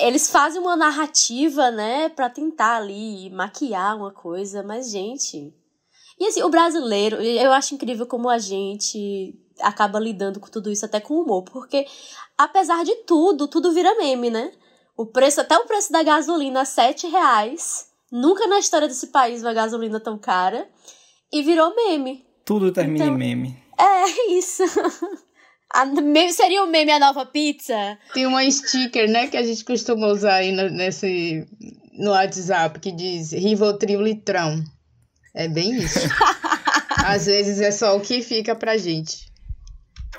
eles 0.00 0.30
fazem 0.30 0.60
uma 0.60 0.76
narrativa, 0.76 1.70
né, 1.70 2.08
para 2.08 2.28
tentar 2.28 2.76
ali 2.76 3.30
maquiar 3.30 3.96
uma 3.96 4.12
coisa, 4.12 4.62
mas 4.62 4.90
gente, 4.90 5.52
e 6.20 6.26
assim, 6.26 6.42
o 6.42 6.50
brasileiro, 6.50 7.16
eu 7.16 7.52
acho 7.52 7.74
incrível 7.74 8.06
como 8.06 8.28
a 8.28 8.38
gente 8.38 9.34
acaba 9.60 9.98
lidando 9.98 10.40
com 10.40 10.48
tudo 10.48 10.70
isso 10.70 10.84
até 10.84 11.00
com 11.00 11.14
humor, 11.14 11.42
porque 11.44 11.86
apesar 12.36 12.84
de 12.84 12.94
tudo, 13.04 13.48
tudo 13.48 13.72
vira 13.72 13.96
meme, 13.96 14.30
né? 14.30 14.52
O 14.96 15.06
preço, 15.06 15.40
até 15.40 15.56
o 15.56 15.66
preço 15.66 15.92
da 15.92 16.02
gasolina, 16.02 16.64
sete 16.64 17.06
reais. 17.06 17.88
Nunca 18.10 18.46
na 18.46 18.58
história 18.58 18.88
desse 18.88 19.08
país 19.08 19.42
uma 19.42 19.52
gasolina 19.52 20.00
tão 20.00 20.18
cara. 20.18 20.68
E 21.32 21.42
virou 21.42 21.74
meme. 21.76 22.26
Tudo 22.44 22.72
termina 22.72 23.04
então, 23.04 23.14
em 23.14 23.18
meme. 23.18 23.62
É 23.80 24.32
isso. 24.32 24.64
A, 25.72 25.86
seria 26.32 26.64
o 26.64 26.66
meme 26.66 26.90
a 26.90 26.98
nova 26.98 27.24
pizza? 27.24 27.96
Tem 28.12 28.26
uma 28.26 28.50
sticker, 28.50 29.08
né, 29.08 29.28
que 29.28 29.36
a 29.36 29.42
gente 29.44 29.64
costuma 29.64 30.08
usar 30.08 30.36
aí 30.36 30.50
no, 30.50 30.68
nesse, 30.68 31.46
no 31.92 32.10
WhatsApp 32.10 32.80
que 32.80 32.90
diz 32.90 33.30
Rivotril 33.30 34.00
litrão. 34.00 34.64
É 35.34 35.48
bem 35.48 35.76
isso. 35.76 36.00
Às 37.04 37.26
vezes 37.26 37.60
é 37.60 37.70
só 37.70 37.96
o 37.96 38.00
que 38.00 38.22
fica 38.22 38.54
pra 38.54 38.76
gente. 38.76 39.28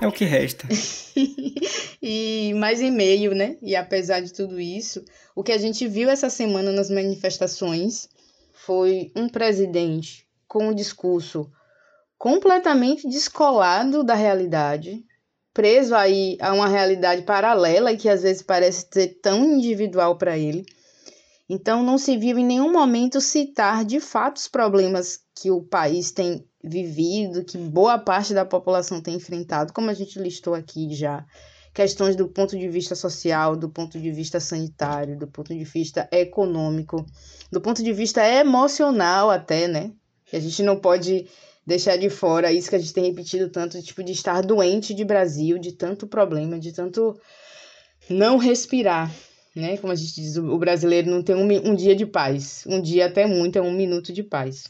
É 0.01 0.07
o 0.07 0.11
que 0.11 0.23
resta. 0.23 0.67
e 2.01 2.53
mais 2.55 2.81
e-mail, 2.81 3.35
né? 3.35 3.57
E 3.61 3.75
apesar 3.75 4.21
de 4.21 4.31
tudo 4.31 4.59
isso, 4.59 5.03
o 5.35 5.43
que 5.43 5.51
a 5.51 5.57
gente 5.57 5.87
viu 5.87 6.09
essa 6.09 6.29
semana 6.29 6.71
nas 6.71 6.89
manifestações 6.89 8.07
foi 8.53 9.11
um 9.15 9.27
presidente 9.27 10.25
com 10.47 10.69
um 10.69 10.73
discurso 10.73 11.51
completamente 12.17 13.07
descolado 13.07 14.03
da 14.03 14.13
realidade, 14.13 15.03
preso 15.53 15.95
aí 15.95 16.37
a 16.41 16.53
uma 16.53 16.67
realidade 16.67 17.21
paralela 17.21 17.91
e 17.91 17.97
que 17.97 18.09
às 18.09 18.23
vezes 18.23 18.41
parece 18.41 18.87
ser 18.91 19.19
tão 19.21 19.43
individual 19.45 20.17
para 20.17 20.37
ele. 20.37 20.65
Então 21.49 21.81
não 21.81 21.97
se 21.97 22.15
viu 22.15 22.37
em 22.37 22.45
nenhum 22.45 22.71
momento 22.71 23.19
citar 23.19 23.83
de 23.83 23.99
fato 23.99 24.37
os 24.37 24.47
problemas 24.47 25.19
que 25.35 25.49
o 25.49 25.63
país 25.63 26.11
tem 26.11 26.47
vivido, 26.63 27.43
que 27.43 27.57
boa 27.57 27.97
parte 27.97 28.35
da 28.35 28.45
população 28.45 29.01
tem 29.01 29.15
enfrentado, 29.15 29.73
como 29.73 29.89
a 29.89 29.93
gente 29.93 30.19
listou 30.19 30.53
aqui 30.53 30.93
já. 30.93 31.25
Questões 31.73 32.15
do 32.15 32.27
ponto 32.27 32.57
de 32.57 32.67
vista 32.67 32.93
social, 32.93 33.55
do 33.55 33.69
ponto 33.69 33.99
de 33.99 34.11
vista 34.11 34.39
sanitário, 34.39 35.17
do 35.17 35.27
ponto 35.27 35.51
de 35.51 35.63
vista 35.63 36.07
econômico, 36.11 37.03
do 37.51 37.61
ponto 37.61 37.81
de 37.81 37.93
vista 37.93 38.23
emocional 38.27 39.31
até, 39.31 39.67
né? 39.67 39.91
A 40.31 40.39
gente 40.39 40.61
não 40.61 40.79
pode 40.79 41.27
deixar 41.65 41.97
de 41.97 42.09
fora 42.09 42.51
isso 42.51 42.69
que 42.69 42.75
a 42.75 42.79
gente 42.79 42.93
tem 42.93 43.05
repetido 43.05 43.49
tanto, 43.49 43.81
tipo, 43.81 44.03
de 44.03 44.11
estar 44.11 44.41
doente 44.41 44.93
de 44.93 45.05
Brasil, 45.05 45.57
de 45.57 45.71
tanto 45.71 46.05
problema, 46.05 46.59
de 46.59 46.73
tanto 46.73 47.19
não 48.09 48.37
respirar, 48.37 49.11
né? 49.55 49.77
Como 49.77 49.91
a 49.91 49.95
gente 49.95 50.15
diz, 50.15 50.37
o 50.37 50.57
brasileiro 50.57 51.09
não 51.09 51.23
tem 51.23 51.35
um, 51.35 51.71
um 51.71 51.75
dia 51.75 51.95
de 51.95 52.05
paz. 52.05 52.63
Um 52.67 52.81
dia 52.81 53.07
até 53.07 53.25
muito 53.25 53.57
é 53.57 53.61
um 53.61 53.71
minuto 53.71 54.13
de 54.13 54.23
paz. 54.23 54.65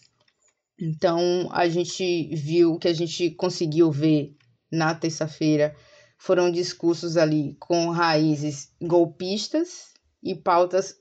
Então, 0.79 1.49
a 1.51 1.67
gente 1.67 2.33
viu 2.35 2.73
o 2.73 2.79
que 2.79 2.87
a 2.87 2.93
gente 2.93 3.31
conseguiu 3.31 3.91
ver 3.91 4.35
na 4.71 4.95
terça-feira 4.95 5.75
foram 6.19 6.51
discursos 6.51 7.15
ali 7.15 7.55
com 7.59 7.89
raízes 7.89 8.71
golpistas 8.81 9.93
e 10.21 10.35
pautas 10.35 10.95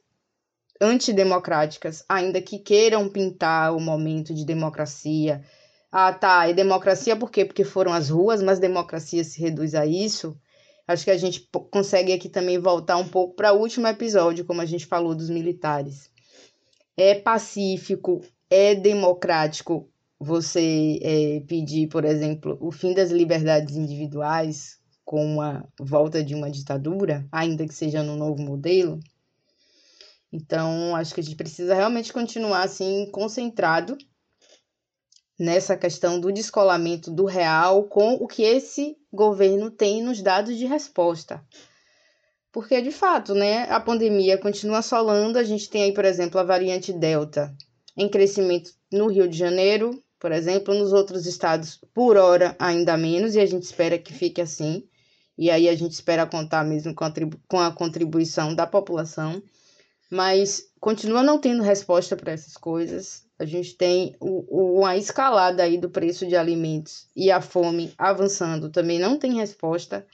antidemocráticas, 0.81 2.05
ainda 2.09 2.41
que 2.41 2.61
queiram 2.61 3.09
pintar 3.09 3.75
o 3.75 3.81
momento 3.81 4.33
de 4.33 4.45
democracia. 4.45 5.45
Ah, 5.91 6.12
tá, 6.12 6.49
e 6.49 6.55
democracia 6.55 7.17
por 7.17 7.33
quê? 7.33 7.45
Porque 7.45 7.64
foram 7.64 7.93
as 7.93 8.11
ruas, 8.11 8.41
mas 8.41 8.61
democracia 8.61 9.25
se 9.25 9.41
reduz 9.41 9.75
a 9.75 9.85
isso. 9.85 10.38
Acho 10.88 11.05
que 11.05 11.11
a 11.11 11.18
gente 11.18 11.46
consegue 11.70 12.14
aqui 12.14 12.31
também 12.31 12.59
voltar 12.59 12.96
um 12.96 13.07
pouco 13.07 13.37
para 13.37 13.53
o 13.53 13.61
último 13.61 13.87
episódio, 13.87 14.46
como 14.46 14.62
a 14.62 14.66
gente 14.66 14.87
falou 14.87 15.14
dos 15.14 15.29
militares. 15.29 16.11
É 16.96 17.14
pacífico, 17.14 18.22
é 18.48 18.74
democrático 18.74 19.88
você 20.18 20.98
é, 21.03 21.40
pedir, 21.46 21.88
por 21.88 22.07
exemplo, 22.07 22.57
o 22.61 22.72
fim 22.72 22.94
das 22.94 23.11
liberdades 23.11 23.77
individuais 23.77 24.79
com 25.05 25.40
a 25.40 25.64
volta 25.79 26.24
de 26.24 26.35
uma 26.35 26.51
ditadura, 26.51 27.27
ainda 27.31 27.66
que 27.66 27.74
seja 27.74 28.03
no 28.03 28.16
novo 28.16 28.42
modelo? 28.42 28.98
Então, 30.33 30.96
acho 30.96 31.14
que 31.14 31.20
a 31.20 31.22
gente 31.22 31.37
precisa 31.37 31.74
realmente 31.74 32.12
continuar 32.12 32.62
assim 32.62 33.11
concentrado 33.11 33.96
nessa 35.38 35.77
questão 35.77 36.18
do 36.18 36.33
descolamento 36.33 37.11
do 37.11 37.24
real 37.24 37.85
com 37.85 38.14
o 38.14 38.27
que 38.27 38.42
esse 38.42 38.98
governo 39.12 39.71
tem 39.71 40.03
nos 40.03 40.23
dados 40.23 40.57
de 40.57 40.66
resposta. 40.66 41.42
Porque, 42.53 42.81
de 42.81 42.90
fato, 42.90 43.35
né, 43.35 43.64
a 43.71 43.79
pandemia 43.79 44.38
continua 44.38 44.79
assolando. 44.79 45.38
A 45.38 45.44
gente 45.44 45.68
tem 45.68 45.85
aí, 45.85 45.92
por 45.92 46.05
exemplo, 46.05 46.40
a 46.40 46.44
variante 46.44 46.92
Delta 46.92 47.55
em 47.97 48.09
crescimento 48.09 48.71
no 48.92 49.09
Rio 49.09 49.29
de 49.29 49.37
Janeiro, 49.37 50.03
por 50.21 50.33
exemplo, 50.33 50.75
nos 50.75 50.92
outros 50.92 51.27
estados, 51.27 51.81
por 51.94 52.16
hora, 52.16 52.57
ainda 52.59 52.97
menos, 52.97 53.35
e 53.35 53.40
a 53.40 53.47
gente 53.47 53.64
espera 53.64 53.99
que 53.99 54.12
fique 54.12 54.40
assim. 54.40 54.85
E 55.37 55.51
aí 55.51 55.68
a 55.68 55.75
gente 55.75 55.92
espera 55.92 56.27
contar 56.27 56.64
mesmo 56.64 56.94
com 56.94 57.05
a, 57.05 57.12
com 57.47 57.61
a 57.61 57.71
contribuição 57.71 58.55
da 58.55 58.66
população. 58.66 59.40
Mas 60.11 60.64
continua 60.81 61.23
não 61.23 61.38
tendo 61.38 61.62
resposta 61.62 62.16
para 62.16 62.33
essas 62.33 62.55
coisas. 62.55 63.28
A 63.38 63.44
gente 63.44 63.74
tem 63.77 64.16
o, 64.20 64.44
o, 64.48 64.81
uma 64.81 64.96
escalada 64.96 65.62
aí 65.62 65.79
do 65.79 65.88
preço 65.88 66.27
de 66.27 66.37
alimentos 66.37 67.07
e 67.14 67.31
a 67.31 67.40
fome 67.40 67.92
avançando 67.96 68.70
também 68.70 68.98
não 68.98 69.16
tem 69.16 69.35
resposta. 69.35 70.07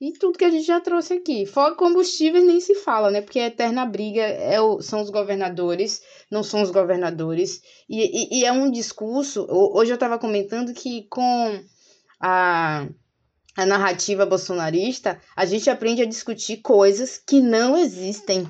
E 0.00 0.12
tudo 0.12 0.38
que 0.38 0.44
a 0.44 0.50
gente 0.50 0.66
já 0.66 0.80
trouxe 0.80 1.14
aqui. 1.14 1.44
Fora 1.44 1.74
combustíveis 1.74 2.46
nem 2.46 2.58
se 2.58 2.74
fala, 2.74 3.10
né? 3.10 3.20
Porque 3.20 3.38
a 3.38 3.46
eterna 3.46 3.84
briga 3.84 4.22
é 4.22 4.58
o, 4.60 4.80
são 4.80 5.02
os 5.02 5.10
governadores, 5.10 6.00
não 6.30 6.42
são 6.42 6.62
os 6.62 6.70
governadores. 6.70 7.60
E, 7.88 8.38
e, 8.38 8.40
e 8.40 8.44
é 8.44 8.52
um 8.52 8.70
discurso. 8.70 9.46
Hoje 9.50 9.90
eu 9.90 9.96
estava 9.96 10.18
comentando 10.18 10.72
que 10.72 11.06
com 11.10 11.62
a, 12.18 12.86
a 13.56 13.66
narrativa 13.66 14.24
bolsonarista, 14.24 15.20
a 15.36 15.44
gente 15.44 15.68
aprende 15.68 16.00
a 16.00 16.06
discutir 16.06 16.58
coisas 16.58 17.18
que 17.18 17.40
não 17.40 17.76
existem 17.76 18.48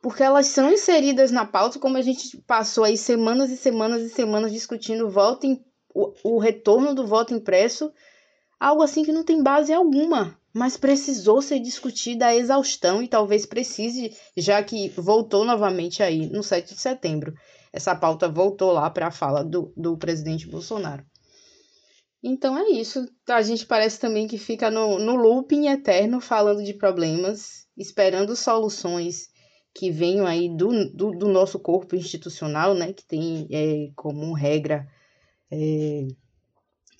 porque 0.00 0.22
elas 0.22 0.46
são 0.46 0.72
inseridas 0.72 1.30
na 1.30 1.44
pauta, 1.44 1.78
como 1.78 1.96
a 1.96 2.02
gente 2.02 2.36
passou 2.46 2.84
aí 2.84 2.96
semanas 2.96 3.50
e 3.50 3.56
semanas 3.56 4.02
e 4.02 4.08
semanas 4.08 4.52
discutindo 4.52 5.10
voto 5.10 5.46
em, 5.46 5.64
o, 5.94 6.12
o 6.24 6.38
retorno 6.38 6.94
do 6.94 7.06
voto 7.06 7.34
impresso, 7.34 7.92
algo 8.60 8.82
assim 8.82 9.04
que 9.04 9.12
não 9.12 9.24
tem 9.24 9.42
base 9.42 9.72
alguma, 9.72 10.38
mas 10.52 10.76
precisou 10.76 11.42
ser 11.42 11.58
discutida 11.60 12.26
a 12.26 12.36
exaustão 12.36 13.02
e 13.02 13.08
talvez 13.08 13.44
precise, 13.44 14.16
já 14.36 14.62
que 14.62 14.88
voltou 14.90 15.44
novamente 15.44 16.02
aí 16.02 16.28
no 16.28 16.42
7 16.42 16.74
de 16.74 16.80
setembro. 16.80 17.34
Essa 17.72 17.94
pauta 17.94 18.28
voltou 18.28 18.72
lá 18.72 18.88
para 18.88 19.08
a 19.08 19.12
fala 19.12 19.44
do, 19.44 19.72
do 19.76 19.96
presidente 19.96 20.48
Bolsonaro. 20.48 21.04
Então 22.22 22.58
é 22.58 22.68
isso. 22.70 23.06
A 23.28 23.42
gente 23.42 23.66
parece 23.66 24.00
também 24.00 24.26
que 24.26 24.38
fica 24.38 24.70
no, 24.70 24.98
no 24.98 25.14
looping 25.14 25.68
eterno 25.68 26.20
falando 26.20 26.64
de 26.64 26.74
problemas, 26.74 27.66
esperando 27.76 28.34
soluções 28.34 29.28
que 29.78 29.92
venham 29.92 30.26
aí 30.26 30.48
do, 30.48 30.90
do, 30.90 31.12
do 31.12 31.28
nosso 31.28 31.56
corpo 31.56 31.94
institucional, 31.94 32.74
né, 32.74 32.92
que 32.92 33.04
tem 33.04 33.46
é, 33.48 33.92
como 33.94 34.32
regra 34.32 34.88
é, 35.52 36.08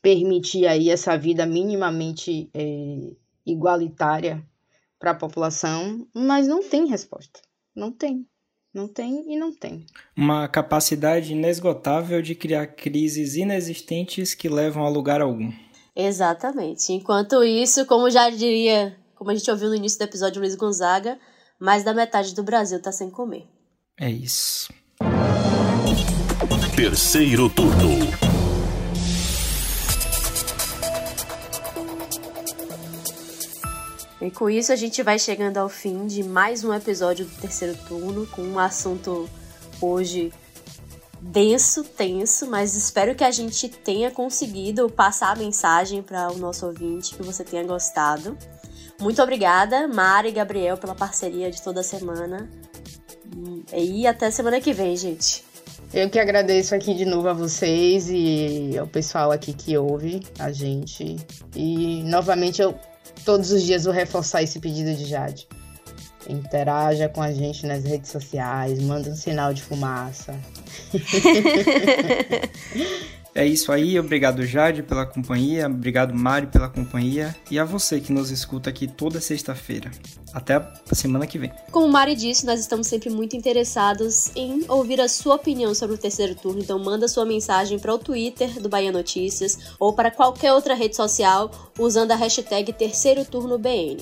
permitir 0.01 0.65
aí 0.65 0.89
essa 0.89 1.19
vida 1.19 1.45
minimamente 1.45 2.49
é, 2.55 3.17
igualitária 3.45 4.47
para 4.97 5.11
a 5.11 5.15
população, 5.15 6.07
mas 6.15 6.47
não 6.47 6.63
tem 6.63 6.87
resposta. 6.87 7.41
Não 7.75 7.91
tem. 7.91 8.25
Não 8.73 8.87
tem 8.87 9.25
e 9.33 9.37
não 9.37 9.53
tem. 9.53 9.85
Uma 10.17 10.47
capacidade 10.47 11.33
inesgotável 11.33 12.23
de 12.23 12.37
criar 12.37 12.69
crises 12.69 13.35
inexistentes 13.35 14.35
que 14.35 14.49
levam 14.49 14.85
a 14.85 14.89
lugar 14.89 15.21
algum. 15.21 15.51
Exatamente. 15.97 16.93
Enquanto 16.93 17.43
isso, 17.43 17.85
como 17.87 18.09
já 18.09 18.31
diria, 18.31 18.97
como 19.17 19.33
a 19.33 19.35
gente 19.35 19.51
ouviu 19.51 19.69
no 19.69 19.75
início 19.75 19.99
do 19.99 20.05
episódio 20.05 20.41
Luiz 20.41 20.55
Gonzaga, 20.55 21.19
mais 21.59 21.83
da 21.83 21.93
metade 21.93 22.35
do 22.35 22.43
Brasil 22.43 22.81
tá 22.81 22.93
sem 22.93 23.11
comer. 23.11 23.47
É 23.99 24.11
isso. 24.11 24.73
Terceiro 26.77 27.51
turno. 27.51 28.29
E 34.21 34.31
com 34.31 34.51
isso 34.51 34.73
a 34.73 34.77
gente 34.77 35.03
vai 35.03 35.19
chegando 35.19 35.59
ao 35.59 35.69
fim 35.69 36.07
de 36.07 36.23
mais 36.23 36.63
um 36.63 36.73
episódio 36.73 37.25
do 37.25 37.41
terceiro 37.41 37.77
turno, 37.87 38.27
com 38.27 38.43
um 38.43 38.59
assunto 38.59 39.29
hoje 39.81 40.33
denso, 41.21 41.83
tenso, 41.83 42.47
mas 42.47 42.75
espero 42.75 43.15
que 43.15 43.25
a 43.25 43.31
gente 43.31 43.69
tenha 43.69 44.11
conseguido 44.11 44.89
passar 44.89 45.33
a 45.33 45.37
mensagem 45.37 46.03
para 46.03 46.31
o 46.33 46.39
nosso 46.39 46.67
ouvinte, 46.67 47.15
que 47.15 47.23
você 47.23 47.45
tenha 47.45 47.65
gostado. 47.65 48.37
Muito 49.01 49.23
obrigada, 49.23 49.87
Mari 49.87 50.29
e 50.29 50.33
Gabriel, 50.33 50.77
pela 50.77 50.95
parceria 50.95 51.51
de 51.51 51.63
toda 51.63 51.83
semana. 51.83 52.49
E 53.73 54.07
até 54.07 54.31
semana 54.31 54.61
que 54.61 54.73
vem, 54.73 54.97
gente. 54.97 55.45
Eu 55.93 56.11
que 56.11 56.19
agradeço 56.19 56.75
aqui 56.75 56.95
de 56.95 57.05
novo 57.05 57.29
a 57.29 57.33
vocês 57.33 58.09
e 58.11 58.77
ao 58.79 58.87
pessoal 58.87 59.31
aqui 59.31 59.53
que 59.53 59.77
ouve 59.79 60.21
a 60.39 60.53
gente. 60.53 61.17
E 61.55 62.03
novamente 62.05 62.61
eu 62.61 62.75
todos 63.25 63.53
os 63.53 63.63
dias 63.63 63.85
vou 63.85 63.95
reforçar 63.95 64.43
esse 64.43 64.59
pedido 64.59 64.95
de 64.95 65.07
Jade. 65.07 65.49
Interaja 66.29 67.09
com 67.09 67.23
a 67.23 67.33
gente 67.33 67.67
nas 67.67 67.85
redes 67.85 68.11
sociais, 68.11 68.79
manda 68.81 69.09
um 69.09 69.17
sinal 69.17 69.55
de 69.55 69.63
fumaça. 69.63 70.39
É 73.39 73.47
isso 73.47 73.71
aí, 73.71 73.97
obrigado 74.01 74.45
Jade 74.45 74.83
pela 74.83 75.07
companhia, 75.07 75.69
obrigado 75.69 76.13
Mário 76.13 76.49
pela 76.49 76.69
companhia 76.69 77.37
e 77.49 77.57
a 77.57 77.65
você 77.65 78.01
que 78.01 78.13
nos 78.13 78.33
escuta 78.33 78.69
aqui 78.69 78.89
toda 78.89 79.21
sexta-feira. 79.21 79.93
Até 80.33 80.55
a 80.57 80.93
semana 80.93 81.25
que 81.25 81.39
vem. 81.39 81.53
Como 81.71 81.87
o 81.87 81.89
Mari 81.89 82.17
disse, 82.17 82.45
nós 82.45 82.59
estamos 82.59 82.89
sempre 82.89 83.11
muito 83.11 83.37
interessados 83.37 84.33
em 84.35 84.65
ouvir 84.69 85.01
a 85.01 85.07
sua 85.07 85.37
opinião 85.37 85.73
sobre 85.73 85.95
o 85.95 85.99
terceiro 85.99 86.35
turno, 86.35 86.59
então 86.59 86.81
manda 86.81 87.07
sua 87.07 87.25
mensagem 87.25 87.79
para 87.79 87.95
o 87.95 87.99
Twitter 87.99 88.61
do 88.61 88.69
Bahia 88.69 88.91
Notícias 88.91 89.57
ou 89.79 89.93
para 89.93 90.11
qualquer 90.11 90.53
outra 90.53 90.75
rede 90.75 90.97
social 90.97 91.73
usando 91.79 92.11
a 92.11 92.17
hashtag 92.17 92.73
Terceiro 92.73 93.25
Turno 93.25 93.57
BN. 93.57 93.99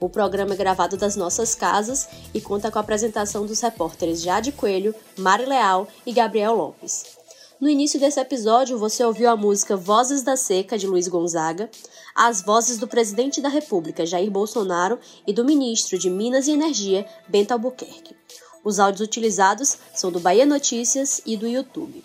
O 0.00 0.08
programa 0.08 0.54
é 0.54 0.56
gravado 0.56 0.96
das 0.96 1.14
nossas 1.14 1.54
casas 1.54 2.08
e 2.34 2.40
conta 2.40 2.68
com 2.68 2.78
a 2.78 2.80
apresentação 2.80 3.46
dos 3.46 3.60
repórteres 3.60 4.20
Jade 4.20 4.50
Coelho, 4.50 4.92
Mari 5.16 5.46
Leal 5.46 5.86
e 6.04 6.12
Gabriel 6.12 6.56
Lopes. 6.56 7.21
No 7.62 7.68
início 7.68 8.00
desse 8.00 8.18
episódio, 8.18 8.76
você 8.76 9.04
ouviu 9.04 9.30
a 9.30 9.36
música 9.36 9.76
Vozes 9.76 10.24
da 10.24 10.36
Seca, 10.36 10.76
de 10.76 10.84
Luiz 10.84 11.06
Gonzaga, 11.06 11.70
as 12.12 12.42
vozes 12.42 12.76
do 12.76 12.88
presidente 12.88 13.40
da 13.40 13.48
República, 13.48 14.04
Jair 14.04 14.28
Bolsonaro, 14.28 14.98
e 15.24 15.32
do 15.32 15.44
ministro 15.44 15.96
de 15.96 16.10
Minas 16.10 16.48
e 16.48 16.50
Energia, 16.50 17.06
Bento 17.28 17.52
Albuquerque. 17.52 18.16
Os 18.64 18.80
áudios 18.80 19.02
utilizados 19.02 19.78
são 19.94 20.10
do 20.10 20.18
Bahia 20.18 20.44
Notícias 20.44 21.22
e 21.24 21.36
do 21.36 21.46
YouTube. 21.46 22.02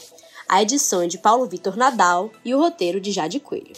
A 0.47 0.61
edição 0.61 1.01
é 1.01 1.07
de 1.07 1.17
Paulo 1.17 1.47
Vitor 1.47 1.75
Nadal 1.75 2.29
e 2.45 2.53
o 2.53 2.59
roteiro 2.59 3.01
de 3.01 3.11
Jade 3.11 3.39
Coelho. 3.39 3.73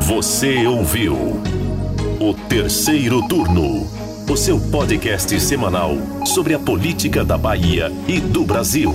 Você 0.00 0.66
ouviu 0.66 1.14
o 1.14 2.34
terceiro 2.48 3.24
turno, 3.28 3.86
o 4.28 4.36
seu 4.36 4.58
podcast 4.68 5.38
semanal 5.38 5.92
sobre 6.26 6.54
a 6.54 6.58
política 6.58 7.24
da 7.24 7.38
Bahia 7.38 7.92
e 8.08 8.18
do 8.18 8.42
Brasil. 8.42 8.92